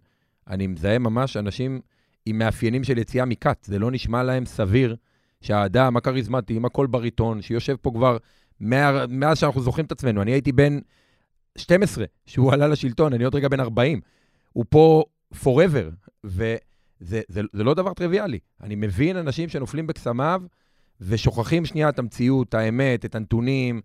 [0.48, 1.82] אני מזהה ממש אנשים
[2.26, 3.58] עם מאפיינים של יציאה מכת.
[3.64, 4.96] זה לא נשמע להם סביר
[5.42, 8.18] שהאדם הכריזמטי עם הקול בריטון, שיושב פה כבר
[8.60, 10.80] מאז שאנחנו זוכרים את עצמנו, אני הייתי בן
[11.58, 14.02] 12 שהוא עלה לשלטון, אני עוד רגע בן 40.
[14.54, 15.04] הוא פה
[15.34, 15.92] forever,
[16.24, 16.58] וזה
[17.00, 17.22] זה,
[17.54, 18.40] זה לא דבר טריוויאלי.
[18.62, 20.42] אני מבין אנשים שנופלים בקסמיו
[21.02, 23.82] ושוכחים שנייה את המציאות, האמת, את הנתונים,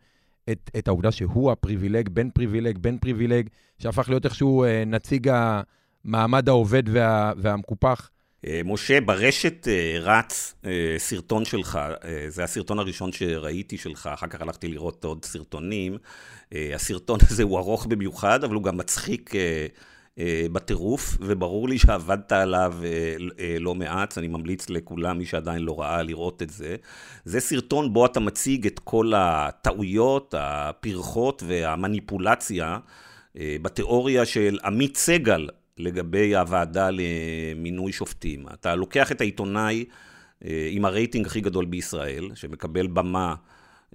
[0.50, 5.62] את, את העובדה שהוא הפריבילג, בן פריבילג, בן פריבילג, שהפך להיות איכשהו אה, נציג ה...
[6.04, 8.10] המעמד העובד וה, והמקופח.
[8.46, 11.78] אה, משה, ברשת אה, רץ אה, סרטון שלך,
[12.28, 15.98] זה הסרטון הראשון שראיתי שלך, אחר כך הלכתי לראות עוד סרטונים.
[16.74, 19.32] הסרטון הזה הוא ארוך במיוחד, אבל הוא גם מצחיק
[20.52, 22.74] בטירוף, וברור לי שעבדת עליו
[23.60, 26.76] לא מעט, אני ממליץ לכולם, מי שעדיין לא ראה, לראות את זה.
[27.24, 32.78] זה סרטון בו אתה מציג את כל הטעויות, הפרחות והמניפולציה
[33.34, 38.46] בתיאוריה של עמית סגל, לגבי הוועדה למינוי שופטים.
[38.54, 39.84] אתה לוקח את העיתונאי
[40.44, 43.34] אה, עם הרייטינג הכי גדול בישראל, שמקבל במה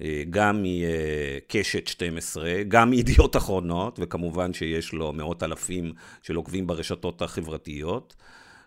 [0.02, 7.22] אה, גם מקשת 12, גם מידיעות אחרונות, וכמובן שיש לו מאות אלפים של עוקבים ברשתות
[7.22, 8.16] החברתיות,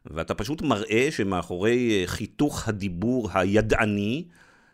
[0.06, 4.24] ואתה פשוט מראה שמאחורי חיתוך הדיבור הידעני,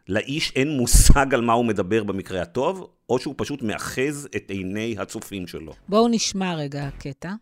[0.08, 4.96] לאיש אין מושג על מה הוא מדבר במקרה הטוב, או שהוא פשוט מאחז את עיני
[4.98, 5.72] הצופים שלו.
[5.88, 7.32] בואו נשמע רגע קטע.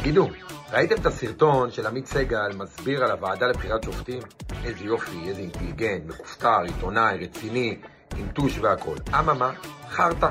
[0.00, 0.28] תגידו,
[0.72, 4.22] ראיתם את הסרטון של עמית סגל מסביר על הוועדה לבחירת שופטים?
[4.64, 7.78] איזה יופי, איזה אינטליגנט, מכופתר, עיתונאי, רציני,
[8.16, 8.98] עם טוש והכול.
[9.18, 9.52] אממה,
[9.88, 10.28] חרטא.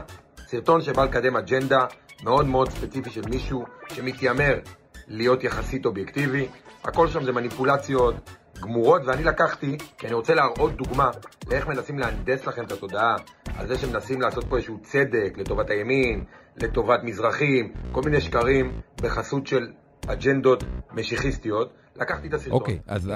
[0.47, 1.85] סרטון שבא לקדם אג'נדה
[2.23, 4.59] מאוד מאוד ספציפי של מישהו שמתיימר
[5.07, 6.47] להיות יחסית אובייקטיבי.
[6.83, 8.15] הכל שם זה מניפולציות
[8.59, 11.11] גמורות, ואני לקחתי, כי אני רוצה להראות דוגמה
[11.49, 13.15] לאיך מנסים להנדס לכם את התודעה,
[13.57, 16.23] על זה שמנסים לעשות פה איזשהו צדק לטובת הימין,
[16.57, 19.67] לטובת מזרחים, כל מיני שקרים בחסות של
[20.07, 20.63] אג'נדות
[20.93, 21.73] משיחיסטיות.
[21.95, 22.59] לקחתי את הסרטון.
[22.59, 23.11] אוקיי, okay, אז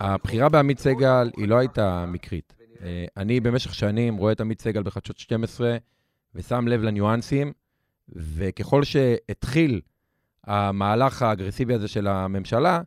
[0.00, 2.54] הבחירה בעמית סגל היא לא הייתה מקרית.
[2.82, 5.76] אה, אני במשך שנים רואה את עמית סגל בחדשות 12
[6.34, 7.52] ושם לב לניואנסים,
[8.08, 9.80] וככל שהתחיל
[10.44, 12.80] המהלך האגרסיבי הזה של הממשלה,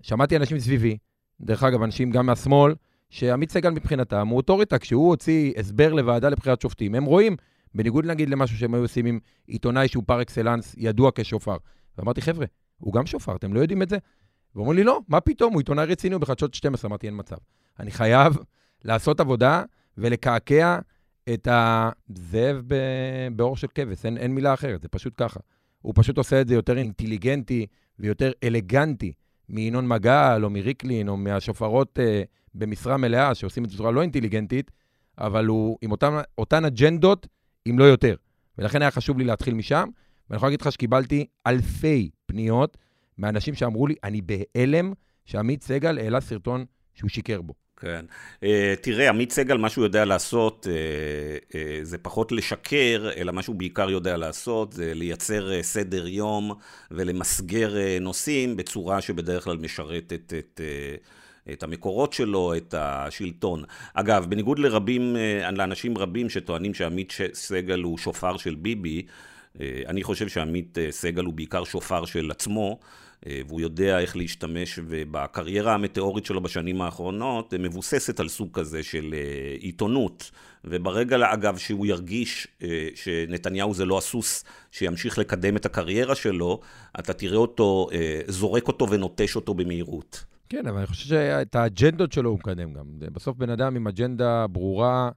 [0.00, 0.98] שמעתי אנשים סביבי,
[1.40, 2.74] דרך אגב, אנשים גם מהשמאל,
[3.10, 7.36] שעמית סגל מבחינתם הוא אוטוריטה, כשהוא הוציא הסבר לוועדה לבחירת שופטים, הם רואים
[7.74, 11.56] בניגוד נגיד למשהו שהם היו עושים עם עיתונאי שהוא פר אקסלנס, ידוע כשופר.
[11.98, 12.46] ואמרתי, חבר'ה,
[12.78, 13.98] הוא גם שופר, אתם לא יודעים את זה?
[14.54, 16.88] ואומרים לי, לא, מה פתאום, הוא עיתונאי רציני, הוא בחדשות 12.
[16.88, 17.36] אמרתי, אין מצב.
[17.80, 18.36] אני חייב
[18.84, 19.62] לעשות עבודה
[19.98, 20.78] ולקעקע
[21.34, 22.62] את הזאב
[23.36, 25.40] באור של כבש, אין, אין מילה אחרת, זה פשוט ככה.
[25.82, 27.66] הוא פשוט עושה את זה יותר אינטליגנטי
[27.98, 29.12] ויותר אלגנטי
[29.48, 32.22] מינון מגל או מריקלין או מהשופרות אה,
[32.54, 34.70] במשרה מלאה, שעושים את זה בצורה לא אינטליגנטית,
[35.18, 37.26] אבל הוא עם אותן, אותן אג'נדות
[37.70, 38.16] אם לא יותר.
[38.58, 39.88] ולכן היה חשוב לי להתחיל משם,
[40.30, 42.76] ואני יכול להגיד לך שקיבלתי אלפי פניות
[43.18, 44.92] מאנשים שאמרו לי, אני בהלם
[45.24, 47.54] שעמית סגל העלה סרטון שהוא שיקר בו.
[47.80, 48.04] כן.
[48.40, 48.46] Uh,
[48.80, 53.56] תראה, עמית סגל, מה שהוא יודע לעשות, uh, uh, זה פחות לשקר, אלא מה שהוא
[53.56, 56.52] בעיקר יודע לעשות, זה לייצר uh, סדר יום
[56.90, 60.60] ולמסגר uh, נושאים בצורה שבדרך כלל משרתת את...
[60.60, 63.64] uh, את המקורות שלו, את השלטון.
[63.94, 65.16] אגב, בניגוד לרבים,
[65.52, 69.02] לאנשים רבים שטוענים שעמית סגל הוא שופר של ביבי,
[69.60, 72.78] אני חושב שעמית סגל הוא בעיקר שופר של עצמו.
[73.26, 79.14] אה, והוא יודע איך להשתמש, ובקריירה המטאורית שלו בשנים האחרונות מבוססת על סוג כזה של
[79.14, 80.30] אה, עיתונות.
[80.64, 86.60] וברגע, אגב, שהוא ירגיש אה, שנתניהו זה לא הסוס שימשיך לקדם את הקריירה שלו,
[86.98, 87.88] אתה תראה אותו,
[88.28, 90.24] זורק אותו ונוטש אותו במהירות.
[90.48, 92.84] כן, אבל אני חושב שאת האג'נדות שלו הוא מקדם גם.
[92.98, 95.10] בסוף בן אדם עם אג'נדה ברורה,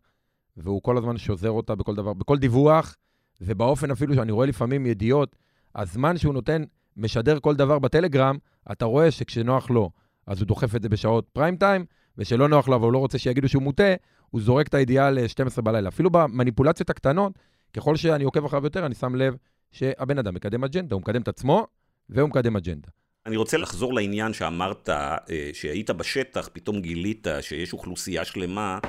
[0.58, 2.96] והוא כל הזמן שוזר אותה בכל דבר, בכל דיווח,
[3.42, 5.36] ובאופן אפילו שאני רואה לפעמים ידיעות,
[5.76, 6.64] הזמן שהוא נותן
[6.98, 8.38] משדר כל דבר בטלגרם,
[8.72, 9.90] אתה רואה שכשנוח לו,
[10.28, 11.86] אז הוא דוחף את זה בשעות פריים טיים,
[12.18, 13.94] ושלא נוח לו, אבל הוא לא רוצה שיגידו שהוא מוטה,
[14.30, 15.90] הוא זורק את הידיעה ל-12 בלילה.
[15.90, 17.34] אפילו במניפולציות הקטנות,
[17.74, 19.36] ככל שאני עוקב אחריו יותר, אני שם לב
[19.72, 21.68] שהבן אדם מקדם אג'נדה, הוא מקדם את עצמו,
[22.10, 22.88] והוא מקדם אג'נדה.
[23.26, 25.18] אני רוצה לחזור לעניין שאמרת, אה,
[25.54, 28.80] שהיית בשטח, פתאום גילית שיש אוכלוסייה שלמה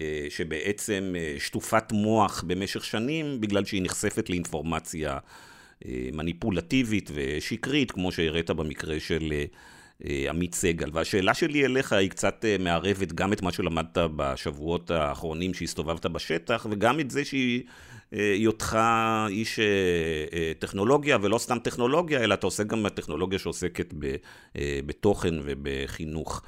[0.00, 5.18] אה, שבעצם אה, שטופת מוח במשך שנים, בגלל שהיא נחשפת לאינפורמציה
[6.12, 9.32] מניפולטיבית ושקרית, כמו שהראית במקרה של
[10.04, 10.90] אה, עמית סגל.
[10.92, 16.66] והשאלה שלי אליך היא קצת אה, מערבת גם את מה שלמדת בשבועות האחרונים שהסתובבת בשטח,
[16.70, 17.62] וגם את זה שהיא...
[18.36, 18.78] היותך
[19.28, 19.60] איש
[20.58, 23.94] טכנולוגיה, ולא סתם טכנולוגיה, אלא אתה עושה גם טכנולוגיה שעוסקת
[24.86, 26.42] בתוכן ובחינוך.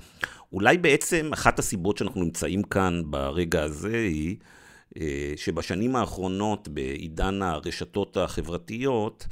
[0.54, 4.63] אולי בעצם אחת הסיבות שאנחנו נמצאים כאן ברגע הזה היא אה,
[5.36, 9.26] שבשנים האחרונות, בעידן הרשתות החברתיות,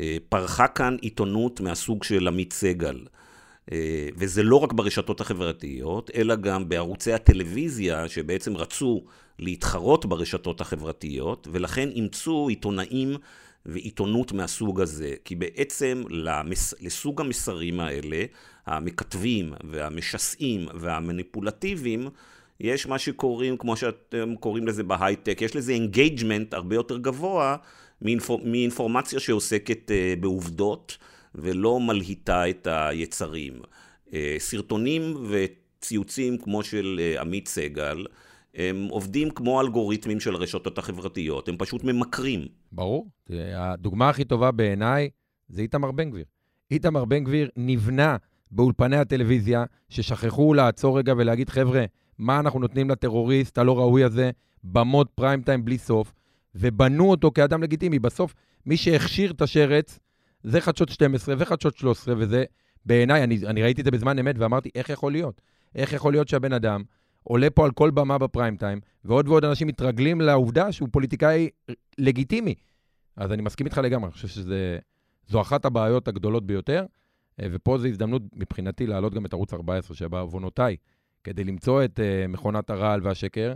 [0.00, 3.00] אה, פרחה כאן עיתונות מהסוג של עמית סגל.
[3.72, 9.04] אה, וזה לא רק ברשתות החברתיות, אלא גם בערוצי הטלוויזיה, שבעצם רצו
[9.38, 13.16] להתחרות ברשתות החברתיות, ולכן אימצו עיתונאים
[13.66, 15.14] ועיתונות מהסוג הזה.
[15.24, 16.74] כי בעצם למס...
[16.80, 18.24] לסוג המסרים האלה,
[18.66, 22.08] המסיתים והמשסעים והמניפולטיביים,
[22.62, 27.56] יש מה שקוראים, כמו שאתם קוראים לזה בהייטק, יש לזה engagement הרבה יותר גבוה
[28.02, 30.98] מאינפור, מאינפורמציה שעוסקת uh, בעובדות
[31.34, 33.52] ולא מלהיטה את היצרים.
[34.08, 38.06] Uh, סרטונים וציוצים כמו של uh, עמית סגל,
[38.54, 42.46] הם עובדים כמו אלגוריתמים של הרשתות החברתיות, הם פשוט ממכרים.
[42.72, 43.08] ברור.
[43.54, 45.10] הדוגמה הכי טובה בעיניי
[45.48, 46.24] זה איתמר בן גביר.
[46.70, 48.16] איתמר בן גביר נבנה
[48.50, 51.84] באולפני הטלוויזיה, ששכחו לעצור רגע ולהגיד, חבר'ה,
[52.18, 54.30] מה אנחנו נותנים לטרוריסט הלא ראוי הזה,
[54.64, 56.12] במוד פריים טיים בלי סוף,
[56.54, 57.98] ובנו אותו כאדם לגיטימי.
[57.98, 58.34] בסוף,
[58.66, 59.98] מי שהכשיר את השרץ
[60.42, 62.44] זה חדשות 12 וחדשות 13, וזה
[62.86, 65.40] בעיניי, אני, אני ראיתי את זה בזמן אמת ואמרתי, איך יכול להיות?
[65.74, 66.82] איך יכול להיות שהבן אדם
[67.22, 71.48] עולה פה על כל במה בפריים טיים, ועוד ועוד אנשים מתרגלים לעובדה שהוא פוליטיקאי
[71.98, 72.54] לגיטימי.
[73.16, 76.86] אז אני מסכים איתך לגמרי, אני חושב שזו אחת הבעיות הגדולות ביותר,
[77.40, 80.76] ופה זו הזדמנות מבחינתי להעלות גם את ערוץ 14, שבעוונותיי
[81.24, 83.54] כדי למצוא את uh, מכונת הרעל והשקר.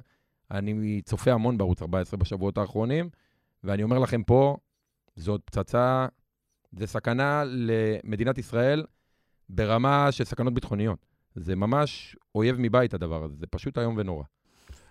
[0.50, 3.09] אני צופה המון בערוץ 14 בשבועות האחרונים,
[3.64, 4.57] ואני אומר לכם פה,
[5.16, 6.07] זאת פצצה,
[6.72, 8.85] זה סכנה למדינת ישראל
[9.48, 11.07] ברמה של סכנות ביטחוניות.
[11.35, 14.24] זה ממש אויב מבית הדבר הזה, זה פשוט איום ונורא.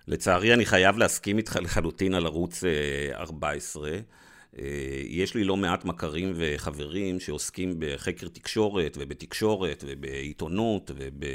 [0.07, 2.63] לצערי, אני חייב להסכים איתך לחלוטין על ערוץ
[3.13, 3.89] 14.
[3.89, 3.99] אה,
[4.59, 11.25] אה, יש לי לא מעט מכרים וחברים שעוסקים בחקר תקשורת ובתקשורת ובעיתונות וב...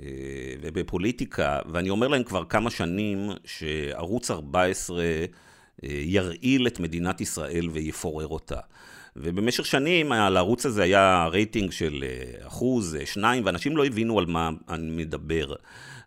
[0.00, 0.06] אה,
[0.62, 5.24] ובפוליטיקה, ואני אומר להם כבר כמה שנים שערוץ 14 אה,
[5.82, 8.58] ירעיל את מדינת ישראל ויפורר אותה.
[9.16, 14.26] ובמשך שנים על הערוץ הזה היה רייטינג של אה, אחוז, שניים, ואנשים לא הבינו על
[14.26, 15.54] מה אני מדבר.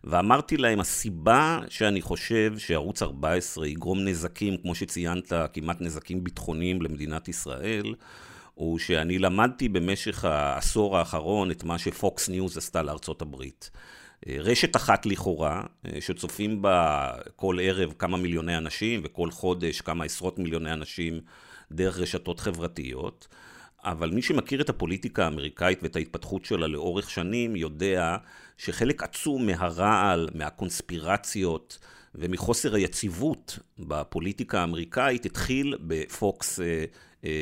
[0.04, 7.28] ואמרתי להם, הסיבה שאני חושב שערוץ 14 יגרום נזקים, כמו שציינת, כמעט נזקים ביטחוניים למדינת
[7.28, 7.94] ישראל,
[8.56, 13.70] הוא שאני למדתי במשך העשור האחרון את מה שפוקס ניוז עשתה לארצות הברית.
[14.28, 20.04] אה, רשת אחת לכאורה, אה, שצופים בה כל ערב כמה מיליוני אנשים, וכל חודש כמה
[20.04, 21.20] עשרות מיליוני אנשים
[21.72, 23.28] דרך רשתות חברתיות.
[23.84, 28.16] אבל מי שמכיר את הפוליטיקה האמריקאית ואת ההתפתחות שלה לאורך שנים, יודע
[28.56, 31.78] שחלק עצום מהרעל, מהקונספירציות
[32.14, 36.60] ומחוסר היציבות בפוליטיקה האמריקאית התחיל ב-Fox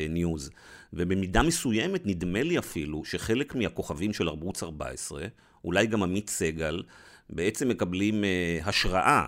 [0.09, 0.49] News.
[0.49, 5.27] Uh, uh, ובמידה מסוימת נדמה לי אפילו שחלק מהכוכבים של ערוץ 14,
[5.65, 6.83] אולי גם עמית סגל,
[7.31, 9.27] בעצם מקבלים uh, השראה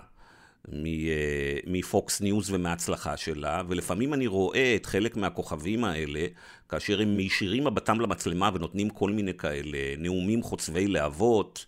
[1.67, 6.27] מ-Fox News ומההצלחה שלה, ולפעמים אני רואה את חלק מהכוכבים האלה,
[6.69, 11.67] כאשר הם מישירים מבטם למצלמה ונותנים כל מיני כאלה נאומים חוצבי להבות,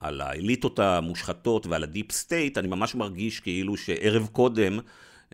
[0.00, 4.78] על האליטות המושחתות ועל ה deep state, אני ממש מרגיש כאילו שערב קודם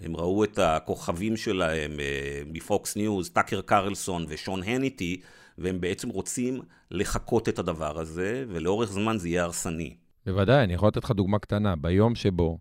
[0.01, 5.21] הם ראו את הכוכבים שלהם אה, מ-Fox News, טאקר קרלסון ושון הניטי,
[5.59, 9.97] והם בעצם רוצים לחקות את הדבר הזה, ולאורך זמן זה יהיה הרסני.
[10.27, 11.77] בוודאי, אני יכול לתת לך דוגמה קטנה.
[11.77, 12.59] ביום שבו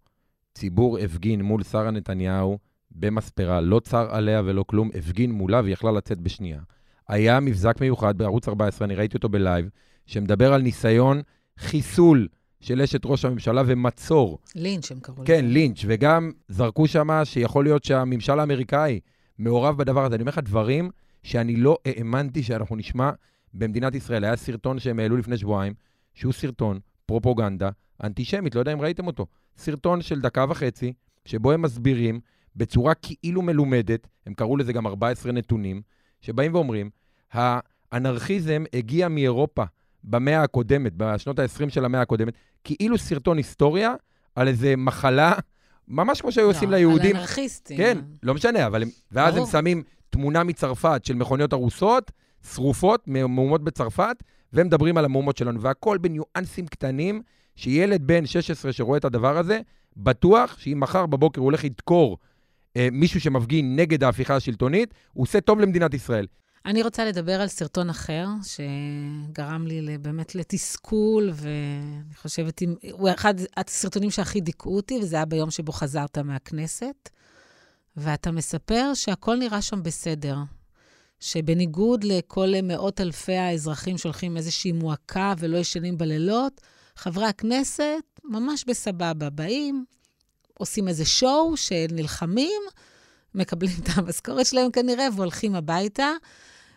[0.54, 2.60] ציבור הפגין מול שרה נתניהו
[2.91, 6.62] במספרה, לא צר עליה ולא כלום, הפגין מולה והיא יכלה לצאת בשנייה.
[7.08, 9.70] היה מבזק מיוחד בערוץ 14, אני ראיתי אותו ב live,
[10.06, 11.22] שמדבר על ניסיון
[11.60, 12.28] חיסול
[12.62, 14.39] של אשת ראש הממשלה ומצור.
[14.56, 15.26] לינץ', הם קראו לזה.
[15.26, 19.00] כן, לינץ', וגם זרקו שמה שיכול להיות שהממשל האמריקאי
[19.39, 20.15] מעורב בדבר הזה.
[20.15, 20.89] אני אומר לך דברים
[21.24, 23.12] שאני לא האמנתי שאנחנו נשמע
[23.54, 24.24] במדינת ישראל.
[24.24, 25.74] היה סרטון שהם העלו לפני שבועיים,
[26.13, 27.69] שהוא סרטון פרופוגנדה
[28.04, 29.26] אנטישמית, לא יודע אם ראיתם אותו.
[29.58, 30.93] סרטון של דקה וחצי,
[31.26, 32.19] שבו הם מסבירים
[32.56, 35.82] בצורה כאילו מלומדת, הם קראו לזה גם 14 נתונים,
[36.21, 36.89] שבאים ואומרים,
[37.32, 39.63] האנרכיזם הגיע מאירופה
[40.04, 42.34] במאה הקודמת, בשנות ה-20 של המאה הקודמת,
[42.64, 43.94] כאילו סרטון היסטוריה
[44.36, 45.34] על איזה מחלה,
[45.88, 47.16] ממש כמו שהיו לא, עושים ליהודים.
[47.16, 47.78] על אנרכיסטים.
[47.78, 49.46] כן, לא משנה, אבל הם, ואז ברור.
[49.46, 52.12] הם שמים תמונה מצרפת של מכוניות הרוסות,
[52.54, 57.22] שרופות, מהומות בצרפת, ומדברים על המהומות שלנו, והכל בניואנסים קטנים,
[57.56, 59.60] שילד בן 16 שרואה את הדבר הזה,
[59.98, 62.18] בטוח שאם מחר בבוקר הוא הולך לדקור
[62.78, 66.26] אה, מישהו שמפגין נגד ההפיכה השלטונית, הוא עושה טוב למדינת ישראל.
[66.65, 74.12] אני רוצה לדבר על סרטון אחר, שגרם לי באמת לתסכול, ואני חושבת, הוא אחד הסרטונים
[74.12, 77.10] שהכי דיכאו אותי, וזה היה ביום שבו חזרת מהכנסת,
[77.97, 80.38] ואתה מספר שהכל נראה שם בסדר.
[81.19, 86.62] שבניגוד לכל מאות אלפי האזרחים שהולכים איזושהי מועקה ולא ישנים בלילות,
[86.95, 89.86] חברי הכנסת ממש בסבבה באים,
[90.54, 92.62] עושים איזה שואו שנלחמים,
[93.36, 96.10] מקבלים את המשכורת שלהם כנראה והולכים הביתה.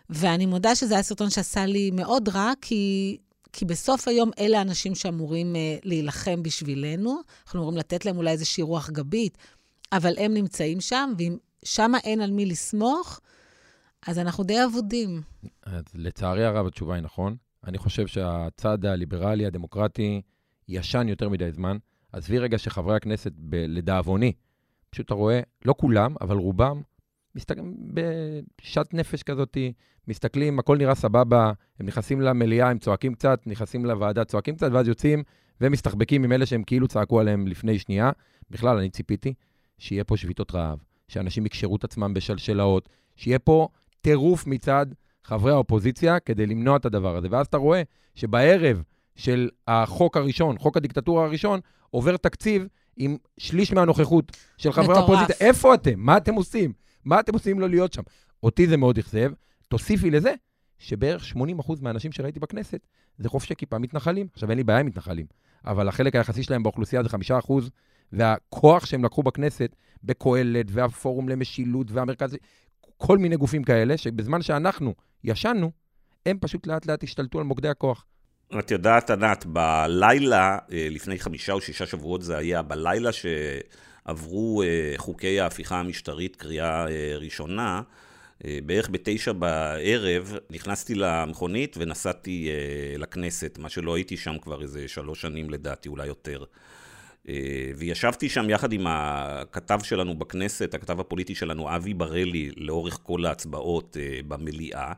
[0.09, 3.17] ואני מודה שזה היה סרטון שעשה לי מאוד רע, כי,
[3.53, 7.21] כי בסוף היום אלה האנשים שאמורים uh, להילחם בשבילנו.
[7.45, 9.37] אנחנו אמורים לתת להם אולי איזושהי רוח גבית,
[9.91, 13.19] אבל הם נמצאים שם, ואם שם אין על מי לסמוך,
[14.07, 15.21] אז אנחנו די אבודים.
[15.63, 17.35] אז לצערי הרב התשובה היא נכון.
[17.67, 20.21] אני חושב שהצד הליברלי, הדמוקרטי,
[20.67, 21.77] ישן יותר מדי זמן.
[22.11, 24.33] עזבי רגע שחברי הכנסת, ב- לדאבוני,
[24.89, 26.81] פשוט אתה רואה, לא כולם, אבל רובם,
[27.93, 29.57] בשאט נפש כזאת,
[30.07, 34.87] מסתכלים, הכל נראה סבבה, הם נכנסים למליאה, הם צועקים קצת, נכנסים לוועדה, צועקים קצת, ואז
[34.87, 35.23] יוצאים
[35.61, 38.11] ומסתחבקים עם אלה שהם כאילו צעקו עליהם לפני שנייה.
[38.49, 39.33] בכלל, אני ציפיתי
[39.77, 43.67] שיהיה פה שביתות רעב, שאנשים יקשרו את עצמם בשלשלאות, שיהיה פה
[44.01, 44.85] טירוף מצד
[45.23, 47.27] חברי האופוזיציה כדי למנוע את הדבר הזה.
[47.31, 47.81] ואז אתה רואה
[48.15, 48.83] שבערב
[49.15, 52.67] של החוק הראשון, חוק הדיקטטורה הראשון, עובר תקציב
[52.97, 54.97] עם שליש מהנוכחות של חברי.
[54.97, 55.35] האופוזיציה.
[55.39, 55.99] איפה אתם?
[55.99, 56.73] מה אתם עושים?
[57.05, 58.01] מה אתם עושים לא להיות שם?
[58.43, 59.31] אותי זה מאוד אכזב.
[59.67, 60.33] תוסיפי לזה
[60.77, 61.37] שבערך 80%
[61.81, 62.87] מהאנשים שראיתי בכנסת
[63.17, 64.27] זה חובשי כיפה מתנחלים.
[64.33, 65.25] עכשיו, אין לי בעיה עם מתנחלים,
[65.65, 67.51] אבל החלק היחסי שלהם באוכלוסייה זה 5%,
[68.11, 72.37] והכוח שהם לקחו בכנסת, בקהלת, והפורום למשילות, והמרכז,
[72.97, 75.71] כל מיני גופים כאלה, שבזמן שאנחנו ישנו,
[76.25, 78.05] הם פשוט לאט לאט השתלטו על מוקדי הכוח.
[78.59, 83.29] את יודעת, ענת, בלילה, אה, לפני חמישה או שישה שבועות זה היה, בלילה שעברו
[84.07, 87.81] אה, חוקי ההפיכה המשטרית קריאה אה, ראשונה,
[88.65, 92.49] בערך בתשע בערב נכנסתי למכונית ונסעתי
[92.97, 96.43] לכנסת, מה שלא הייתי שם כבר איזה שלוש שנים לדעתי, אולי יותר.
[97.77, 103.97] וישבתי שם יחד עם הכתב שלנו בכנסת, הכתב הפוליטי שלנו, אבי בראלי, לאורך כל ההצבעות
[104.27, 104.93] במליאה.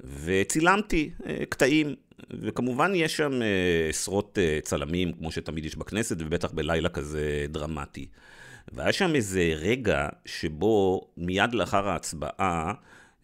[0.00, 1.10] וצילמתי
[1.48, 1.94] קטעים,
[2.30, 3.40] וכמובן יש שם
[3.88, 8.06] עשרות צלמים, כמו שתמיד יש בכנסת, ובטח בלילה כזה דרמטי.
[8.72, 12.72] והיה שם איזה רגע שבו מיד לאחר ההצבעה,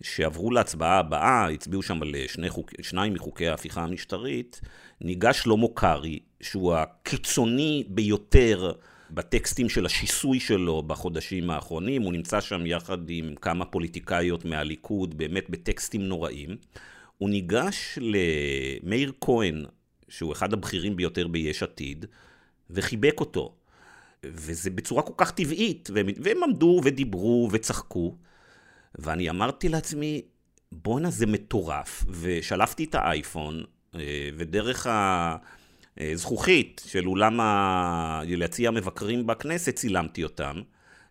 [0.02, 4.60] שעברו להצבעה הבאה, הצביעו שם על שני חוק, שניים מחוקי ההפיכה המשטרית,
[5.00, 8.72] ניגש שלמה קרעי, שהוא הקיצוני ביותר
[9.10, 15.50] בטקסטים של השיסוי שלו בחודשים האחרונים, הוא נמצא שם יחד עם כמה פוליטיקאיות מהליכוד, באמת
[15.50, 16.56] בטקסטים נוראים.
[17.20, 19.64] הוא ניגש למאיר כהן,
[20.08, 22.06] שהוא אחד הבכירים ביותר ביש עתיד,
[22.70, 23.54] וחיבק אותו.
[24.24, 28.16] וזה בצורה כל כך טבעית, והם, והם עמדו ודיברו וצחקו,
[28.98, 30.22] ואני אמרתי לעצמי,
[30.72, 33.64] בואנה זה מטורף, ושלפתי את האייפון,
[34.36, 34.86] ודרך
[35.96, 38.22] הזכוכית של אולם ה...
[38.26, 40.60] יציע המבקרים בכנסת צילמתי אותם,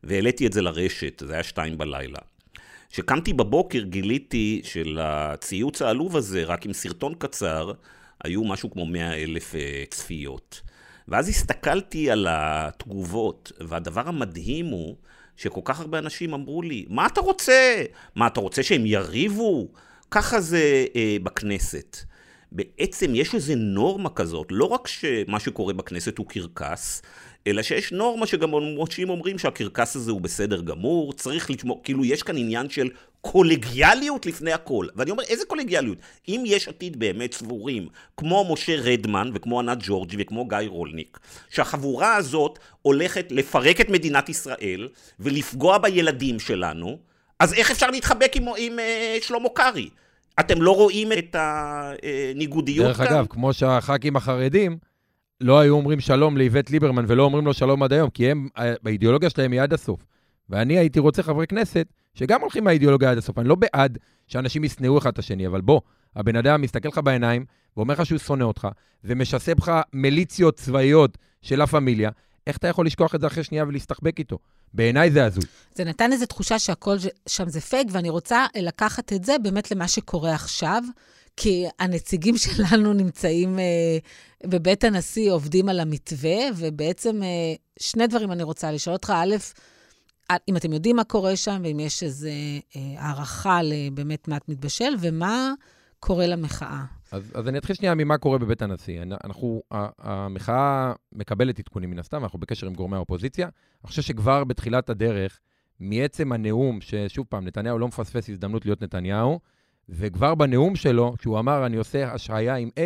[0.03, 2.19] והעליתי את זה לרשת, זה היה שתיים בלילה.
[2.89, 7.71] כשקמתי בבוקר גיליתי שלציוץ העלוב הזה, רק עם סרטון קצר,
[8.23, 9.55] היו משהו כמו מאה אלף
[9.89, 10.61] צפיות.
[11.07, 14.95] ואז הסתכלתי על התגובות, והדבר המדהים הוא
[15.37, 17.83] שכל כך הרבה אנשים אמרו לי, מה אתה רוצה?
[18.15, 19.67] מה, אתה רוצה שהם יריבו?
[20.11, 21.97] ככה זה אה, בכנסת.
[22.51, 27.01] בעצם יש איזו נורמה כזאת, לא רק שמה שקורה בכנסת הוא קרקס,
[27.47, 32.23] אלא שיש נורמה שגם אנשים אומרים שהקרקס הזה הוא בסדר גמור, צריך לשמור, כאילו יש
[32.23, 32.89] כאן עניין של
[33.21, 34.87] קולגיאליות לפני הכל.
[34.95, 35.97] ואני אומר, איזה קולגיאליות?
[36.27, 37.87] אם יש עתיד באמת סבורים,
[38.17, 41.19] כמו משה רדמן וכמו ענת ג'ורג'י וכמו גיא רולניק,
[41.49, 44.87] שהחבורה הזאת הולכת לפרק את מדינת ישראל
[45.19, 46.97] ולפגוע בילדים שלנו,
[47.39, 49.89] אז איך אפשר להתחבק עם, עם uh, שלמה קרעי?
[50.39, 53.05] אתם לא רואים את הניגודיות דרך כאן?
[53.05, 54.77] דרך אגב, כמו שהח"כים החרדים
[55.41, 58.47] לא היו אומרים שלום לאיווט ליברמן ולא אומרים לו שלום עד היום, כי הם,
[58.85, 60.05] האידיאולוגיה שלהם היא עד הסוף.
[60.49, 63.37] ואני הייתי רוצה חברי כנסת שגם הולכים מהאידיאולוגיה עד הסוף.
[63.37, 65.81] אני לא בעד שאנשים ישנאו אחד את השני, אבל בוא,
[66.15, 67.45] הבן אדם מסתכל לך בעיניים
[67.77, 68.67] ואומר לך שהוא שונא אותך,
[69.03, 72.09] ומשסה בך מיליציות צבאיות של לה פמיליה,
[72.47, 74.37] איך אתה יכול לשכוח את זה אחרי שנייה ולהסתחבק איתו?
[74.73, 75.43] בעיניי זה הזוי.
[75.75, 76.95] זה נתן איזו תחושה שהכל
[77.27, 80.83] שם זה פייק, ואני רוצה לקחת את זה באמת למה שקורה עכשיו,
[81.41, 83.97] כי הנציגים שלנו נמצאים אה,
[84.47, 89.13] בבית הנשיא, עובדים על המתווה, ובעצם אה, שני דברים אני רוצה לשאול אותך.
[89.15, 89.35] א',
[90.47, 92.27] אם אתם יודעים מה קורה שם, ואם יש איזו
[92.75, 95.53] אה, הערכה לבאמת מה את מתבשל, ומה
[95.99, 96.83] קורה למחאה.
[97.11, 99.01] אז, אז אני אתחיל שנייה ממה קורה בבית הנשיא.
[99.23, 99.61] אנחנו,
[99.99, 103.45] המחאה מקבלת עדכונים מן הסתם, אנחנו בקשר עם גורמי האופוזיציה.
[103.45, 105.39] אני חושב שכבר בתחילת הדרך,
[105.79, 109.39] מעצם הנאום, ששוב פעם, נתניהו לא מפספס הזדמנות להיות נתניהו,
[109.89, 112.81] וכבר בנאום שלו, כשהוא אמר, אני עושה השעיה עם A,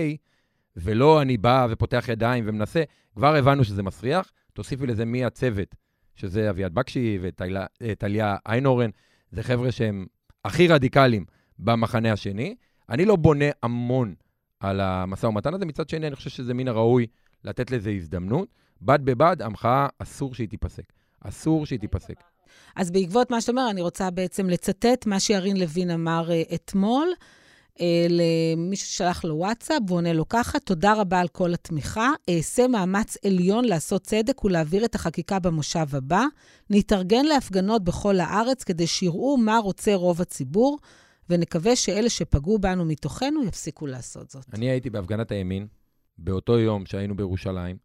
[0.75, 2.83] ולא אני בא ופותח ידיים ומנסה,
[3.15, 4.31] כבר הבנו שזה מסריח.
[4.53, 5.75] תוסיפי לזה מי הצוות,
[6.15, 7.19] שזה אביעד בקשי
[7.81, 8.89] וטליה איינורן,
[9.31, 10.05] זה חבר'ה שהם
[10.45, 11.25] הכי רדיקליים
[11.59, 12.55] במחנה השני.
[12.89, 14.15] אני לא בונה המון
[14.59, 17.07] על המשא ומתן הזה, מצד שני, אני חושב שזה מן הראוי
[17.43, 18.47] לתת לזה הזדמנות.
[18.81, 20.93] בד בבד, המחאה, אסור שהיא תיפסק.
[21.21, 22.23] אסור שהיא תיפסק.
[22.75, 27.13] אז בעקבות מה שאתה אומר, אני רוצה בעצם לצטט מה שירין לוין אמר uh, אתמול.
[27.75, 32.09] uh, למי ששלח לו וואטסאפ, והוא עונה לו ככה, תודה רבה על כל התמיכה.
[32.29, 36.25] אעשה מאמץ עליון לעשות צדק ולהעביר את החקיקה במושב הבא.
[36.69, 40.77] נתארגן להפגנות בכל הארץ כדי שיראו מה רוצה רוב הציבור.
[41.29, 44.45] ונקווה שאלה שפגעו בנו מתוכנו יפסיקו לעשות זאת.
[44.53, 45.67] אני הייתי בהפגנת הימין,
[46.17, 47.77] באותו יום שהיינו בירושלים,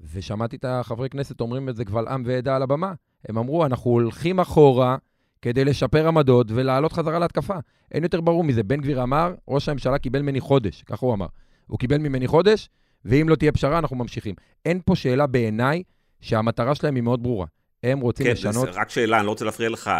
[0.00, 2.94] ושמעתי את החברי כנסת אומרים את זה קבל עם ועדה על הבמה.
[3.28, 4.96] הם אמרו, אנחנו הולכים אחורה
[5.42, 7.54] כדי לשפר עמדות ולעלות חזרה להתקפה.
[7.92, 8.62] אין יותר ברור מזה.
[8.62, 11.26] בן גביר אמר, ראש הממשלה קיבל ממני חודש, ככה הוא אמר.
[11.66, 12.68] הוא קיבל ממני חודש,
[13.04, 14.34] ואם לא תהיה פשרה, אנחנו ממשיכים.
[14.64, 15.82] אין פה שאלה בעיניי
[16.20, 17.46] שהמטרה שלהם היא מאוד ברורה.
[17.82, 18.68] הם רוצים כן, לשנות...
[18.68, 19.90] כן, רק שאלה, אני לא רוצה להפריע לך.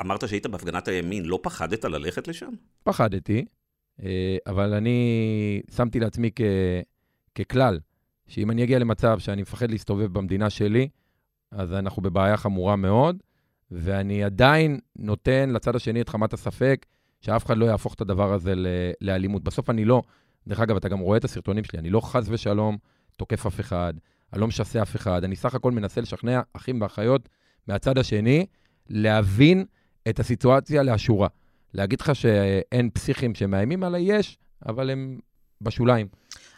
[0.00, 2.50] אמרת שהיית בהפגנת הימין, לא פחדת ללכת לשם?
[2.84, 3.44] פחדתי,
[4.02, 6.40] אה, אבל אני שמתי לעצמי כ...
[7.34, 7.78] ככלל,
[8.28, 10.88] שאם אני אגיע למצב שאני מפחד להסתובב במדינה שלי,
[11.52, 13.16] אז אנחנו בבעיה חמורה מאוד,
[13.70, 16.86] ואני עדיין נותן לצד השני את חמת הספק,
[17.20, 18.54] שאף אחד לא יהפוך את הדבר הזה.
[19.00, 19.44] לאלימות.
[19.44, 20.02] בסוף אני לא,
[20.48, 22.76] דרך אגב, אתה גם רואה את הסרטונים שלי, אני לא חס ושלום
[23.16, 23.94] תוקף אף אחד,
[24.32, 27.28] אני לא משסה אף אחד, אני סך הכל מנסה לשכנע אחים ואחיות
[27.68, 28.46] מהצד השני,
[28.88, 29.64] להבין
[30.08, 31.28] את הסיטואציה לאשורה.
[31.74, 35.18] להגיד לך שאין פסיכים שמאיימים עליי, יש, אבל הם
[35.60, 36.06] בשוליים.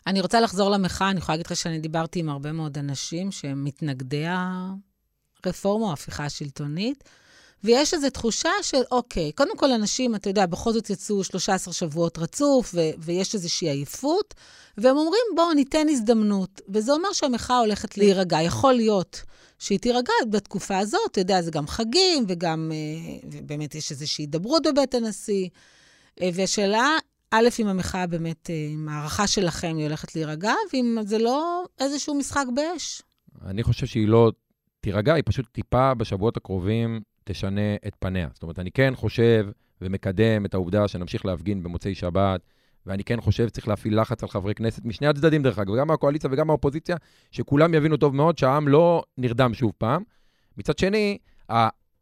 [0.06, 3.64] אני רוצה לחזור למחאה, אני יכולה להגיד לך שאני דיברתי עם הרבה מאוד אנשים שהם
[3.64, 4.24] מתנגדי
[5.44, 7.04] הרפורמה ההפיכה השלטונית,
[7.64, 12.18] ויש איזו תחושה של, אוקיי, קודם כל אנשים, אתה יודע, בכל זאת יצאו 13 שבועות
[12.18, 14.34] רצוף, ו- ויש איזושהי עייפות,
[14.78, 16.60] והם אומרים, בואו ניתן הזדמנות.
[16.68, 18.42] וזה אומר שהמחאה הולכת להירגע.
[18.42, 19.22] יכול להיות
[19.58, 24.62] שהיא תירגע בתקופה הזאת, אתה יודע, זה גם חגים, וגם, אה, ובאמת יש איזושהי הידברות
[24.66, 25.48] בבית הנשיא.
[26.22, 26.98] אה, והשאלה,
[27.36, 32.14] א', אם המחאה באמת, אה, עם הערכה שלכם, היא הולכת להירגע, ואם זה לא איזשהו
[32.14, 33.02] משחק באש.
[33.44, 34.32] אני חושב שהיא לא
[34.80, 38.28] תירגע, היא פשוט טיפה בשבועות הקרובים תשנה את פניה.
[38.32, 39.46] זאת אומרת, אני כן חושב
[39.80, 42.40] ומקדם את העובדה שנמשיך להפגין במוצאי שבת,
[42.86, 46.30] ואני כן חושב שצריך להפעיל לחץ על חברי כנסת, משני הצדדים דרך אגב, גם מהקואליציה
[46.32, 46.96] וגם מהאופוזיציה,
[47.30, 50.02] שכולם יבינו טוב מאוד שהעם לא נרדם שוב פעם.
[50.56, 51.18] מצד שני,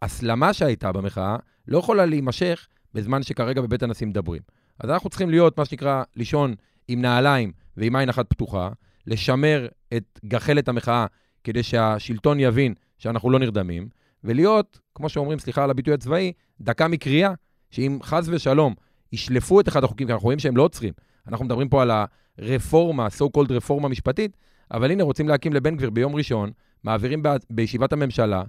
[0.02, 1.36] ההסלמה שהייתה במחאה
[1.68, 4.42] לא יכולה להימשך בזמן שכרגע בבית הנשיא מדברים.
[4.82, 6.54] אז אנחנו צריכים להיות, מה שנקרא, לישון
[6.88, 8.70] עם נעליים ועם עין אחת פתוחה,
[9.06, 11.06] לשמר את גחלת המחאה
[11.44, 13.88] כדי שהשלטון יבין שאנחנו לא נרדמים,
[14.24, 17.32] ולהיות, כמו שאומרים, סליחה על הביטוי הצבאי, דקה מקריאה,
[17.70, 18.74] שאם חס ושלום
[19.12, 20.92] ישלפו את אחד החוקים, כי אנחנו רואים שהם לא עוצרים.
[21.28, 21.90] אנחנו מדברים פה על
[22.38, 24.36] הרפורמה, so called רפורמה משפטית,
[24.70, 26.50] אבל הנה, רוצים להקים לבן גביר ביום ראשון,
[26.84, 28.42] מעבירים בישיבת הממשלה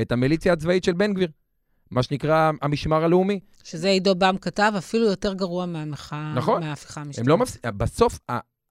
[0.00, 1.28] את המיליציה הצבאית של בן גביר,
[1.90, 3.40] מה שנקרא המשמר הלאומי.
[3.64, 6.62] שזה עידו בם כתב, אפילו יותר גרוע מהמחאה, נכון.
[6.62, 7.24] מההפיכה המשפטית.
[7.24, 7.58] הם לא מפס...
[7.76, 8.18] בסוף,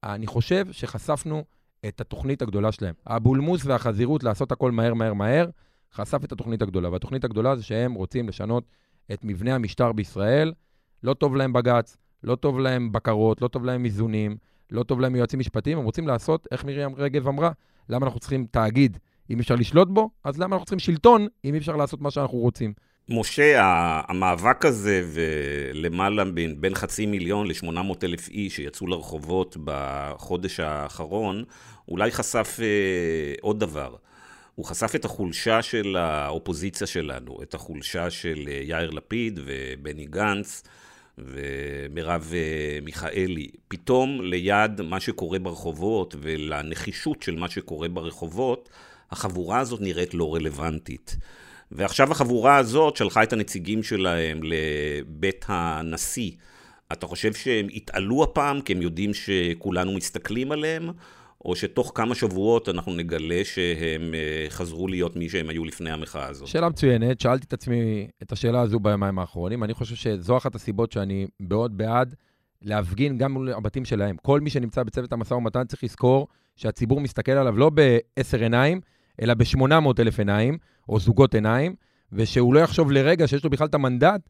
[0.04, 1.44] אני חושב שחשפנו
[1.88, 2.94] את התוכנית הגדולה שלהם.
[3.08, 5.50] הבולמוס והחזירות לעשות הכל מהר, מהר, מהר,
[5.94, 6.90] חשף את התוכנית הגדולה.
[6.90, 8.64] והתוכנית הגדולה זה שהם רוצים לשנות
[9.14, 10.54] את מבנה המשטר בישראל.
[11.04, 14.38] לא טוב להם בג"ץ, לא טוב להם בקרות, לא טוב להם איזונים,
[14.72, 17.52] לא טוב להם יועצים משפטיים, הם רוצים לעשות, איך מרים רגב אמרה,
[17.90, 18.98] למה אנחנו צריכים תאגיד
[19.30, 22.38] אם אפשר לשלוט בו, אז למה אנחנו צריכים שלטון אם אי אפשר לעשות מה שאנחנו
[22.38, 22.74] רוצים.
[23.12, 23.62] משה,
[24.08, 31.44] המאבק הזה ולמעלה בין, בין חצי מיליון ל-800 אלף איש שיצאו לרחובות בחודש האחרון,
[31.88, 33.96] אולי חשף אה, עוד דבר.
[34.56, 40.64] הוא חשף את החולשה של האופוזיציה שלנו, את החולשה של אה, יאיר לפיד ובני גנץ
[41.18, 43.48] ומרב אה, מיכאלי.
[43.68, 48.70] פתאום ליד מה שקורה ברחובות ולנחישות של מה שקורה ברחובות,
[49.12, 51.18] החבורה הזאת נראית לא רלוונטית.
[51.72, 56.32] ועכשיו החבורה הזאת שלחה את הנציגים שלהם לבית הנשיא.
[56.92, 60.90] אתה חושב שהם יתעלו הפעם כי הם יודעים שכולנו מסתכלים עליהם?
[61.46, 66.28] או שתוך כמה שבועות אנחנו נגלה שהם אה, חזרו להיות מי שהם היו לפני המחאה
[66.28, 66.48] הזאת?
[66.48, 69.64] שאלה מצוינת, שאלתי את עצמי את השאלה הזו ביומיים האחרונים.
[69.64, 72.16] אני חושב שזו אחת הסיבות שאני מאוד בעד
[72.62, 74.18] להפגין גם מול הבתים שלהם.
[74.22, 78.82] כל מי שנמצא בצוות המשא ומתן צריך לזכור שהציבור מסתכל עליו לא בעשר עיניים,
[79.22, 80.58] אלא ב-800 אלף עיניים,
[80.90, 81.76] או זוגות עיניים,
[82.14, 84.30] ושהוא לא יחשוב לרגע שיש לו בכלל את המנדט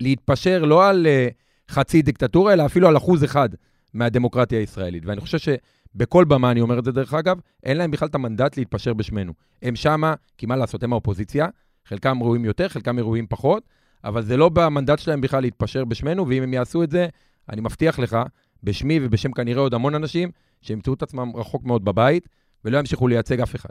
[0.00, 3.48] להתפשר לא על uh, חצי דיקטטורה, אלא אפילו על אחוז אחד
[3.94, 5.06] מהדמוקרטיה הישראלית.
[5.06, 8.56] ואני חושב שבכל במה, אני אומר את זה דרך אגב, אין להם בכלל את המנדט
[8.56, 9.32] להתפשר בשמנו.
[9.62, 11.46] הם שמה, כי מה לעשות, הם האופוזיציה,
[11.84, 13.62] חלקם ראויים יותר, חלקם ראויים פחות,
[14.04, 17.06] אבל זה לא במנדט שלהם בכלל להתפשר בשמנו, ואם הם יעשו את זה,
[17.48, 18.18] אני מבטיח לך,
[18.62, 20.30] בשמי ובשם כנראה עוד המון אנשים,
[20.60, 22.28] שימצאו את עצמם רחוק מאוד בבית,
[22.64, 23.70] ולא ימשיכו לייצג אף אחד.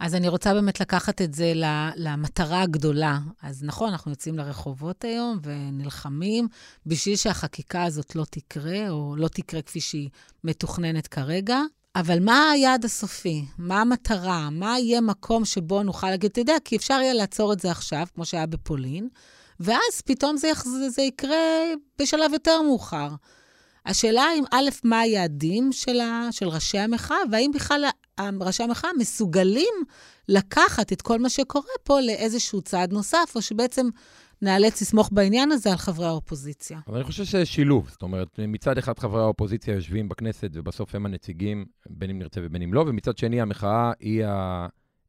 [0.00, 1.52] אז אני רוצה באמת לקחת את זה
[1.96, 3.18] למטרה הגדולה.
[3.42, 6.48] אז נכון, אנחנו יוצאים לרחובות היום ונלחמים
[6.86, 10.08] בשביל שהחקיקה הזאת לא תקרה, או לא תקרה כפי שהיא
[10.44, 11.58] מתוכננת כרגע.
[11.96, 13.44] אבל מה היעד הסופי?
[13.58, 14.50] מה המטרה?
[14.50, 18.06] מה יהיה מקום שבו נוכל להגיד, אתה יודע, כי אפשר יהיה לעצור את זה עכשיו,
[18.14, 19.08] כמו שהיה בפולין,
[19.60, 21.36] ואז פתאום זה, זה, זה יקרה
[21.98, 23.08] בשלב יותר מאוחר.
[23.86, 27.84] השאלה אם, א', מה היעדים של, ה, של ראשי המחאה, והאם בכלל
[28.40, 29.74] ראשי המחאה מסוגלים
[30.28, 33.88] לקחת את כל מה שקורה פה לאיזשהו צעד נוסף, או שבעצם
[34.42, 36.80] נאלץ לסמוך בעניין הזה על חברי האופוזיציה.
[36.88, 37.88] אבל אני חושב שזה שילוב.
[37.88, 42.62] זאת אומרת, מצד אחד חברי האופוזיציה יושבים בכנסת, ובסוף הם הנציגים, בין אם נרצה ובין
[42.62, 44.24] אם לא, ומצד שני המחאה היא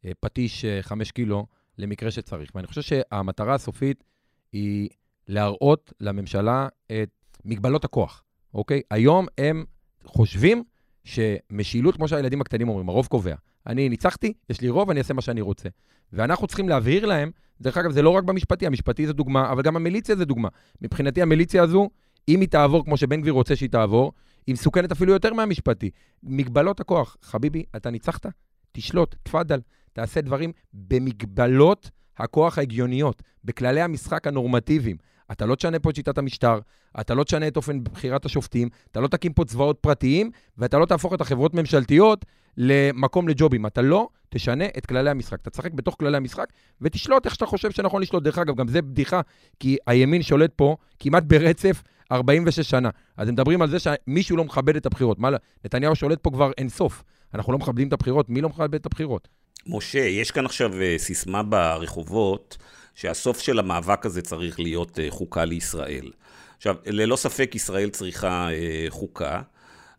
[0.04, 1.48] הפטיש אה, חמש קילו
[1.78, 2.52] למקרה שצריך.
[2.56, 4.04] ואני חושב שהמטרה הסופית
[4.52, 4.90] היא
[5.28, 7.10] להראות לממשלה את
[7.46, 8.24] מגבלות הכוח.
[8.54, 8.82] אוקיי?
[8.92, 9.66] היום הם
[10.06, 10.64] חושבים
[11.04, 13.36] שמשילות, כמו שהילדים הקטנים אומרים, הרוב קובע.
[13.68, 15.70] אני ניצחתי, יש לי רוב, אני אעשה מה שאני רוצה.
[16.14, 17.32] ואנחנו צריכים להבהיר להם,
[17.62, 20.50] דרך אגב, זה לא רק במשפטי, המשפטי זה דוגמה, אבל גם המיליציה זה דוגמה.
[20.82, 21.90] מבחינתי המיליציה הזו,
[22.28, 24.12] אם היא תעבור כמו שבן גביר רוצה שהיא תעבור,
[24.48, 25.90] היא מסוכנת אפילו יותר מהמשפטי.
[26.24, 27.18] מגבלות הכוח.
[27.22, 28.26] חביבי, אתה ניצחת?
[28.72, 29.60] תשלוט, תפאדל,
[29.94, 34.98] תעשה דברים במגבלות הכוח ההגיוניות, בכללי המשחק הנורמטיביים.
[35.32, 36.60] אתה לא תשנה פה את שיטת המשטר,
[37.00, 40.86] אתה לא תשנה את אופן בחירת השופטים, אתה לא תקים פה צבאות פרטיים, ואתה לא
[40.86, 42.26] תהפוך את החברות ממשלתיות
[42.58, 43.66] למקום לג'ובים.
[43.66, 45.42] אתה לא תשנה את כללי המשחק.
[45.42, 46.46] אתה תשחק בתוך כללי המשחק
[46.82, 48.24] ותשלוט איך שאתה חושב שנכון לשלוט.
[48.24, 49.22] דרך אגב, גם זה בדיחה,
[49.60, 52.90] כי הימין שולט פה כמעט ברצף 46 שנה.
[53.18, 55.20] אז הם מדברים על זה שמישהו לא מכבד את הבחירות.
[55.20, 55.30] מה,
[55.66, 57.04] נתניהו שולט פה כבר אין סוף.
[57.34, 59.28] אנחנו לא מכבדים את הבחירות, מי לא מכבד את הבחירות?
[59.68, 62.58] משה, יש כאן עכשיו אה, סיסמה ברחובות.
[62.96, 66.12] שהסוף של המאבק הזה צריך להיות אה, חוקה לישראל.
[66.58, 69.42] עכשיו, ללא ספק ישראל צריכה אה, חוקה,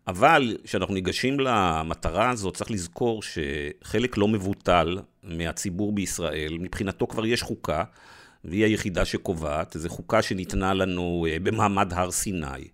[0.07, 7.41] אבל כשאנחנו ניגשים למטרה הזאת, צריך לזכור שחלק לא מבוטל מהציבור בישראל, מבחינתו כבר יש
[7.41, 7.83] חוקה,
[8.45, 12.67] והיא היחידה שקובעת, זו חוקה שניתנה לנו אה, במעמד הר סיני.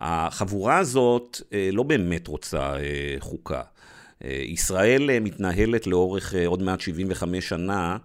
[0.00, 1.40] החבורה הזאת
[1.72, 2.76] לא באמת רוצה
[3.18, 3.62] חוקה.
[4.24, 7.96] ישראל מתנהלת לאורך עוד מעט 75 שנה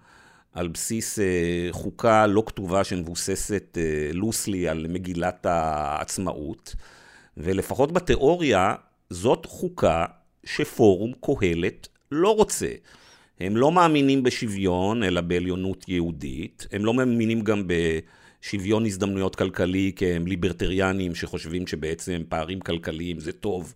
[0.60, 3.78] על בסיס אה, חוקה לא כתובה שמבוססת
[4.14, 6.76] לוסלי אה, על מגילת העצמאות,
[7.38, 8.76] ולפחות בתיאוריה
[9.10, 10.06] זאת חוקה
[10.44, 12.68] שפורום קהלת לא רוצה.
[13.40, 16.68] הם לא מאמינים בשוויון, אלא בעליונות יהודית.
[16.72, 23.32] הם לא מאמינים גם בשוויון הזדמנויות כלכלי, כי הם ליברטריאנים שחושבים שבעצם פערים כלכליים זה
[23.32, 23.74] טוב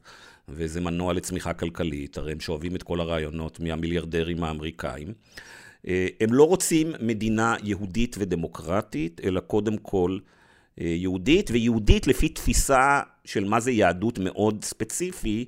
[0.50, 2.18] וזה מנוע לצמיחה כלכלית.
[2.18, 5.14] הרי הם שואבים את כל הרעיונות מהמיליארדרים האמריקאים.
[5.88, 10.18] אה, הם לא רוצים מדינה יהודית ודמוקרטית, אלא קודם כל
[10.82, 15.46] אה, יהודית, ויהודית לפי תפיסה של מה זה יהדות מאוד ספציפי,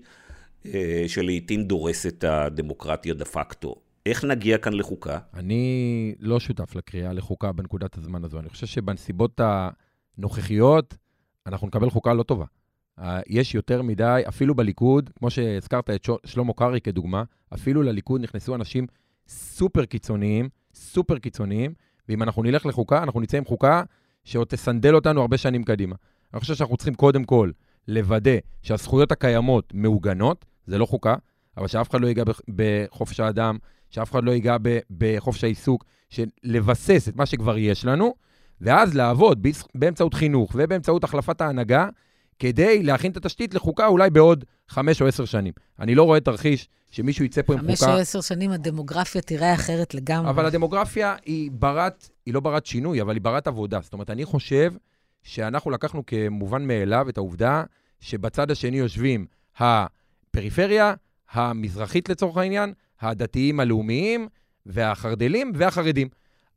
[0.65, 3.75] אה, שלעיתים דורס את הדמוקרטיה דה פקטו.
[4.05, 5.19] איך נגיע כאן לחוקה?
[5.33, 8.39] אני לא שותף לקריאה לחוקה בנקודת הזמן הזו.
[8.39, 9.41] אני חושב שבנסיבות
[10.17, 10.97] הנוכחיות,
[11.47, 12.45] אנחנו נקבל חוקה לא טובה.
[13.27, 17.23] יש יותר מדי, אפילו בליכוד, כמו שהזכרת את שלמה קרעי כדוגמה,
[17.53, 18.87] אפילו לליכוד נכנסו אנשים
[19.27, 21.73] סופר קיצוניים, סופר קיצוניים,
[22.09, 23.83] ואם אנחנו נלך לחוקה, אנחנו נצא עם חוקה
[24.23, 25.95] שעוד תסנדל אותנו הרבה שנים קדימה.
[26.33, 27.51] אני חושב שאנחנו צריכים קודם כל
[27.87, 31.15] לוודא שהזכויות הקיימות מעוגנות, זה לא חוקה,
[31.57, 33.57] אבל שאף אחד לא ייגע בחופש האדם,
[33.89, 34.57] שאף אחד לא ייגע
[34.97, 35.85] בחופש העיסוק,
[36.43, 38.13] לבסס את מה שכבר יש לנו,
[38.61, 41.89] ואז לעבוד באמצעות חינוך ובאמצעות החלפת ההנהגה,
[42.39, 45.53] כדי להכין את התשתית לחוקה אולי בעוד חמש או עשר שנים.
[45.79, 47.75] אני לא רואה תרחיש שמישהו יצא פה עם חוקה...
[47.75, 50.29] חמש או עשר שנים הדמוגרפיה תראה אחרת לגמרי.
[50.29, 53.79] אבל הדמוגרפיה היא ברת, היא לא ברת שינוי, אבל היא ברת עבודה.
[53.81, 54.73] זאת אומרת, אני חושב
[55.23, 57.63] שאנחנו לקחנו כמובן מאליו את העובדה
[57.99, 59.25] שבצד השני יושבים
[59.57, 60.93] הפריפריה,
[61.31, 64.27] המזרחית לצורך העניין, הדתיים הלאומיים,
[64.65, 66.07] והחרדלים והחרדים.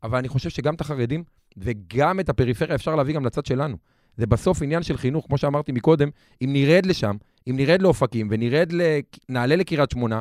[0.03, 1.25] אבל אני חושב שגם את החרדים
[1.57, 3.77] וגם את הפריפריה אפשר להביא גם לצד שלנו.
[4.19, 6.09] זה בסוף עניין של חינוך, כמו שאמרתי מקודם,
[6.43, 7.17] אם נרד לשם,
[7.51, 8.73] אם נרד לאופקים ונרד,
[9.29, 10.21] נעלה לקריית שמונה,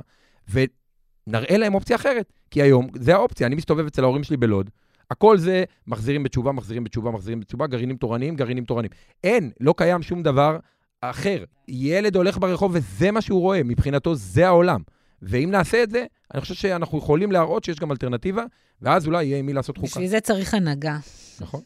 [0.50, 2.34] ונראה להם אופציה אחרת.
[2.52, 4.70] כי היום, זה האופציה, אני מסתובב אצל ההורים שלי בלוד,
[5.12, 8.92] הכל זה מחזירים בתשובה, מחזירים בתשובה, מחזירים בתשובה, גרעינים תורניים, גרעינים תורניים.
[9.24, 10.58] אין, לא קיים שום דבר
[11.02, 11.44] אחר.
[11.68, 14.82] ילד הולך ברחוב וזה מה שהוא רואה, מבחינתו זה העולם.
[15.22, 18.44] ואם נעשה את זה, אני חושב שאנחנו יכולים להראות שיש גם אלטרנטיבה,
[18.82, 19.88] ואז אולי יהיה עם מי לעשות חוקה.
[19.88, 20.98] בשביל זה צריך הנהגה.
[21.42, 21.62] נכון.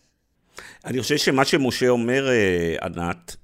[0.85, 3.35] אני חושב שמה שמשה אומר, אה, ענת,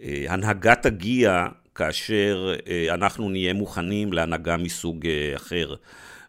[0.00, 5.74] שהנהגה תגיע כאשר אה, אנחנו נהיה מוכנים להנהגה מסוג אה, אחר.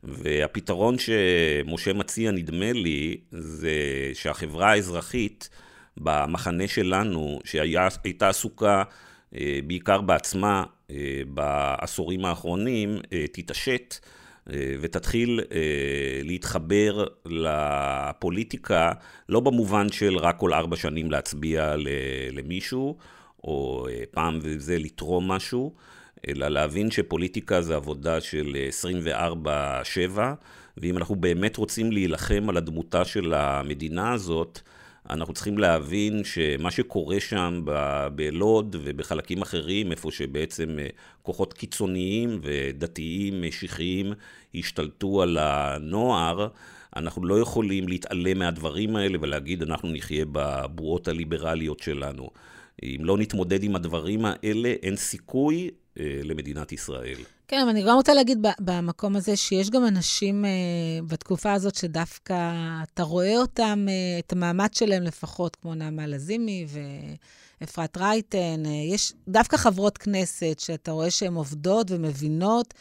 [0.03, 3.71] והפתרון שמשה מציע, נדמה לי, זה
[4.13, 5.49] שהחברה האזרחית
[5.97, 8.83] במחנה שלנו, שהייתה עסוקה
[9.67, 10.63] בעיקר בעצמה
[11.27, 12.99] בעשורים האחרונים,
[13.31, 13.95] תתעשת.
[14.53, 18.91] אה, ותתחיל אה, להתחבר לפוליטיקה,
[19.29, 21.75] לא במובן של רק כל ארבע שנים להצביע
[22.31, 22.97] למישהו,
[23.43, 25.73] או אה, פעם וזה לתרום משהו,
[26.27, 28.55] אלא להבין שפוליטיקה זה עבודה של
[30.15, 30.19] 24-7,
[30.77, 34.61] ואם אנחנו באמת רוצים להילחם על הדמותה של המדינה הזאת,
[35.09, 37.65] אנחנו צריכים להבין שמה שקורה שם
[38.15, 40.87] בלוד ובחלקים אחרים, איפה שבעצם אה,
[41.21, 44.13] כוחות קיצוניים ודתיים משיחיים
[44.55, 46.47] השתלטו על הנוער,
[46.95, 52.29] אנחנו לא יכולים להתעלם מהדברים האלה ולהגיד אנחנו נחיה בבועות הליברליות שלנו.
[52.83, 55.69] אם לא נתמודד עם הדברים האלה, אין סיכוי
[55.99, 57.17] למדינת ישראל.
[57.47, 60.49] כן, אבל אני גם רוצה להגיד במקום הזה שיש גם אנשים אה,
[61.07, 66.65] בתקופה הזאת שדווקא אתה רואה אותם, אה, את המאמץ שלהם לפחות, כמו נעמה לזימי
[67.61, 68.65] ואפרת רייטן.
[68.65, 72.73] אה, יש דווקא חברות כנסת שאתה רואה שהן עובדות ומבינות.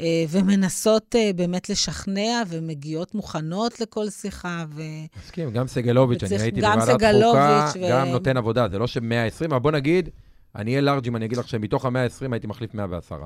[0.00, 4.64] אה, ומנסות אה, באמת לשכנע, ומגיעות מוכנות לכל שיחה.
[4.70, 4.82] ו...
[5.24, 7.90] מסכים, גם סגלוביץ', אני הייתי בוועדת חוקה, ו...
[7.90, 10.08] גם נותן עבודה, זה לא ש-120, אבל בוא נגיד,
[10.56, 13.16] אני אהיה לארג' אם אני אגיד לך שמתוך ה-120 הייתי מחליף 110.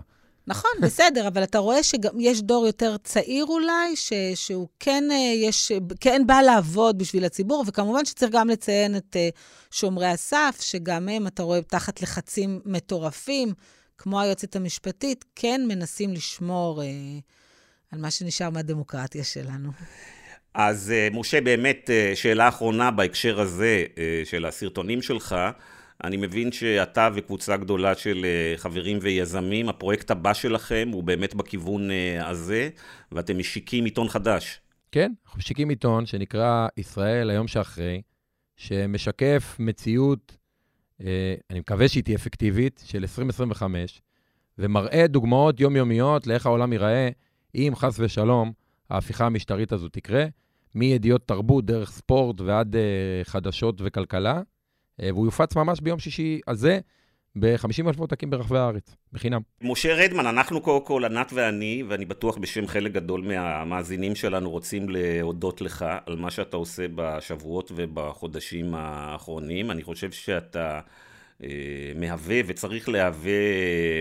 [0.46, 5.72] נכון, בסדר, אבל אתה רואה שיש דור יותר צעיר אולי, ש, שהוא כן, אה, יש,
[6.00, 9.28] כן בא לעבוד בשביל הציבור, וכמובן שצריך גם לציין את אה,
[9.70, 13.52] שומרי הסף, שגם הם, אתה רואה, תחת לחצים מטורפים,
[13.98, 16.88] כמו היועצת המשפטית, כן מנסים לשמור אה,
[17.92, 19.70] על מה שנשאר מהדמוקרטיה שלנו.
[20.54, 23.84] אז משה, באמת, שאלה אחרונה בהקשר הזה
[24.24, 25.36] של הסרטונים שלך.
[26.04, 31.90] אני מבין שאתה וקבוצה גדולה של אה, חברים ויזמים, הפרויקט הבא שלכם הוא באמת בכיוון
[31.90, 32.68] אה, הזה,
[33.12, 34.60] ואתם משיקים עיתון חדש.
[34.92, 38.02] כן, אנחנו משיקים עיתון שנקרא ישראל היום שאחרי,
[38.56, 40.36] שמשקף מציאות,
[41.00, 44.02] אה, אני מקווה שהיא תהיה אפקטיבית, של 2025,
[44.58, 47.08] ומראה דוגמאות יומיומיות לאיך העולם ייראה,
[47.54, 48.52] אם חס ושלום
[48.90, 50.26] ההפיכה המשטרית הזו תקרה,
[50.74, 52.76] מידיעות תרבות, דרך ספורט ועד
[53.24, 54.42] חדשות וכלכלה.
[55.02, 56.80] אה, והוא יופץ ממש ביום שישי הזה.
[57.38, 59.40] ב-50 אלף עותקים ברחבי הארץ, בחינם.
[59.62, 64.88] משה רדמן, אנחנו קודם כל, ענת ואני, ואני בטוח בשם חלק גדול מהמאזינים שלנו, רוצים
[64.88, 69.70] להודות לך על מה שאתה עושה בשבועות ובחודשים האחרונים.
[69.70, 70.80] אני חושב שאתה
[71.42, 71.48] אה,
[71.96, 73.32] מהווה וצריך להווה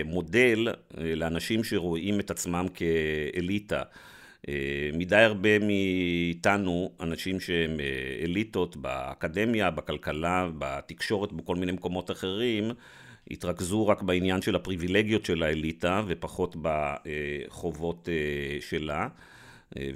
[0.04, 3.82] מודל אה, לאנשים שרואים את עצמם כאליטה.
[4.48, 12.70] אה, מדי הרבה מאיתנו, אנשים שהם אה, אליטות באקדמיה, בכלכלה, בתקשורת, בכל מיני מקומות אחרים,
[13.30, 19.08] התרכזו רק בעניין של הפריבילגיות של האליטה ופחות בחובות אה, שלה.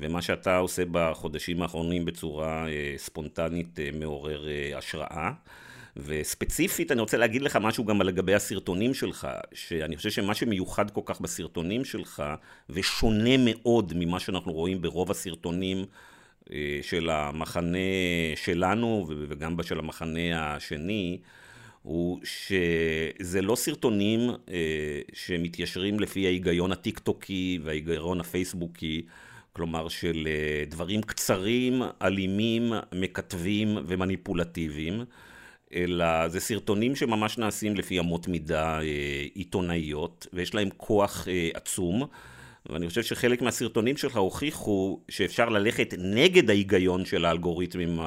[0.01, 4.47] ומה שאתה עושה בחודשים האחרונים בצורה ספונטנית מעורר
[4.77, 5.33] השראה.
[5.99, 11.01] וספציפית אני רוצה להגיד לך משהו גם לגבי הסרטונים שלך, שאני חושב שמה שמיוחד כל
[11.05, 12.23] כך בסרטונים שלך,
[12.71, 15.85] ושונה מאוד ממה שאנחנו רואים ברוב הסרטונים
[16.53, 17.79] אה, של המחנה
[18.37, 21.19] שלנו וגם של המחנה השני,
[21.83, 29.03] הוא שזה לא סרטונים אה, שמתיישרים לפי ההיגיון הטיק-טוקי וההיגיון הפייסבוקי,
[29.53, 35.05] כלומר של אה, דברים קצרים, אלימים, מקטבים ומניפולטיביים.
[35.75, 42.07] אלא זה סרטונים שממש נעשים לפי אמות מידה אה, עיתונאיות, ויש להם כוח אה, עצום.
[42.69, 47.99] ואני חושב שחלק מהסרטונים שלך הוכיחו שאפשר ללכת נגד ההיגיון של האלגוריתמים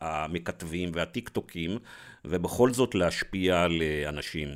[0.00, 1.78] המכתבים והטיקטוקים,
[2.24, 4.48] ובכל זאת להשפיע על אה, אנשים.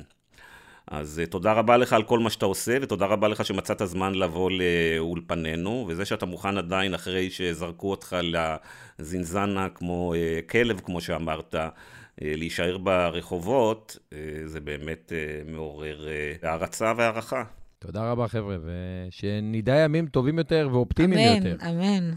[0.87, 4.15] אז אה, תודה רבה לך על כל מה שאתה עושה, ותודה רבה לך שמצאת זמן
[4.15, 8.15] לבוא לאולפנינו, וזה שאתה מוכן עדיין, אחרי שזרקו אותך
[8.99, 11.55] לזינזנה כמו אה, כלב, כמו שאמרת,
[12.21, 13.97] להישאר ברחובות,
[14.45, 15.11] זה באמת
[15.45, 16.07] מעורר
[16.41, 17.43] הערצה והערכה.
[17.79, 21.65] תודה רבה, חבר'ה, ושנדע ימים טובים יותר ואופטימיים אמן, יותר.
[21.69, 22.11] אמן, אמן.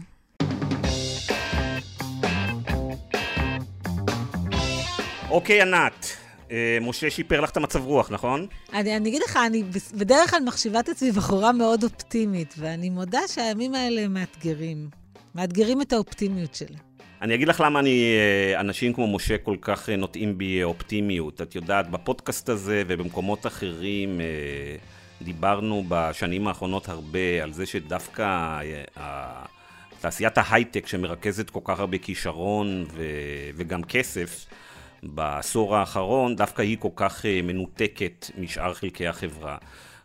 [5.29, 6.05] אוקיי, ענת.
[6.51, 8.47] אה, משה שיפר לך את המצב רוח, נכון?
[8.73, 9.63] אני, אני אגיד לך, אני
[9.97, 14.89] בדרך כלל מחשיבה את עצמי בחורה מאוד אופטימית, ואני מודה שהימים האלה מאתגרים.
[15.35, 16.75] מאתגרים את האופטימיות שלי.
[17.21, 21.41] אני אגיד לך למה אני, אה, אנשים כמו משה כל כך אה, נוטעים בי אופטימיות.
[21.41, 24.21] את יודעת, בפודקאסט הזה ובמקומות אחרים,
[25.21, 28.59] דיברנו בשנים האחרונות הרבה על זה שדווקא
[29.99, 32.85] תעשיית ההייטק שמרכזת כל כך הרבה כישרון
[33.55, 34.45] וגם כסף,
[35.03, 39.57] בעשור האחרון, דווקא היא כל כך אה, מנותקת משאר חלקי החברה.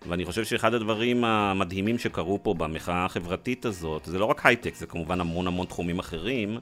[0.09, 4.87] ואני חושב שאחד הדברים המדהימים שקרו פה במחאה החברתית הזאת, זה לא רק הייטק, זה
[4.87, 6.59] כמובן המון המון תחומים אחרים,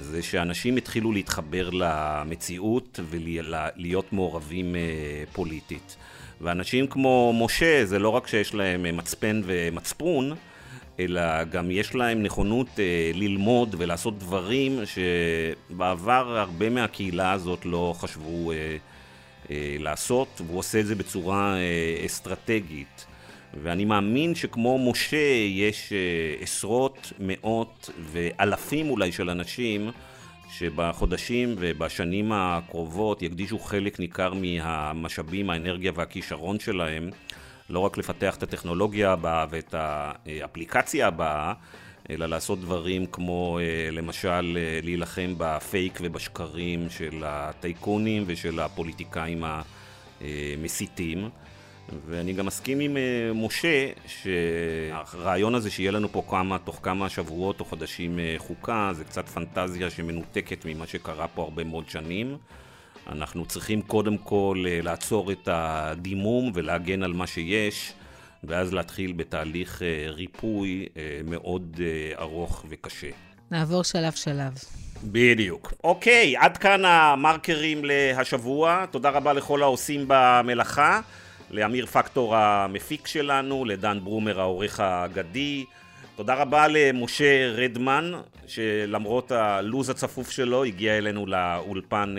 [0.00, 4.80] זה שאנשים התחילו להתחבר למציאות ולהיות מעורבים אה,
[5.32, 5.96] פוליטית.
[6.40, 10.32] ואנשים כמו משה, זה לא רק שיש להם אה, מצפן ומצפון,
[10.98, 18.52] אלא גם יש להם נכונות אה, ללמוד ולעשות דברים שבעבר הרבה מהקהילה הזאת לא חשבו
[19.78, 21.56] לעשות, והוא עושה את זה בצורה
[22.06, 23.06] אסטרטגית.
[23.62, 29.90] ואני מאמין שכמו משה יש אה, עשרות, מאות ואלפים אולי של אנשים
[30.50, 37.10] שבחודשים ובשנים הקרובות יקדישו חלק ניכר מהמשאבים, האנרגיה והכישרון שלהם
[37.70, 41.52] לא רק לפתח את הטכנולוגיה הבאה ואת האפליקציה הבאה,
[42.10, 49.44] אלא לעשות דברים כמו אה, למשל אה, להילחם בפייק ובשקרים של הטייקונים ושל הפוליטיקאים
[50.20, 51.28] המסיתים.
[52.06, 57.60] ואני גם מסכים עם אה, משה שהרעיון הזה שיהיה לנו פה כמה, תוך כמה שבועות
[57.60, 62.36] או חודשים חוקה זה קצת פנטזיה שמנותקת ממה שקרה פה הרבה מאוד שנים.
[63.06, 67.92] אנחנו צריכים קודם כל אה, לעצור את הדימום ולהגן על מה שיש,
[68.44, 71.80] ואז להתחיל בתהליך אה, ריפוי אה, מאוד
[72.18, 73.10] ארוך וקשה.
[73.50, 74.52] נעבור שלב-שלב.
[75.04, 75.72] בדיוק.
[75.84, 78.86] אוקיי, עד כאן המרקרים להשבוע.
[78.90, 81.00] תודה רבה לכל העושים במלאכה.
[81.54, 85.64] לאמיר פקטור המפיק שלנו, לדן ברומר העורך האגדי.
[86.16, 88.12] תודה רבה למשה רדמן,
[88.46, 92.14] שלמרות הלו"ז הצפוף שלו, הגיע אלינו לאולפן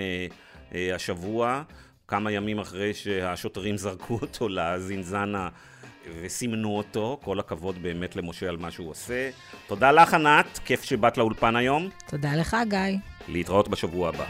[0.76, 1.64] אה, השבוע,
[2.08, 5.50] כמה ימים אחרי שהשוטרים זרקו אותו לזינזנה
[6.22, 7.20] וסימנו אותו.
[7.24, 9.30] כל הכבוד באמת למשה על מה שהוא עושה.
[9.68, 11.90] תודה לך, ענת, כיף שבאת לאולפן היום.
[12.08, 12.80] תודה לך, גיא.
[13.28, 14.26] להתראות בשבוע הבא.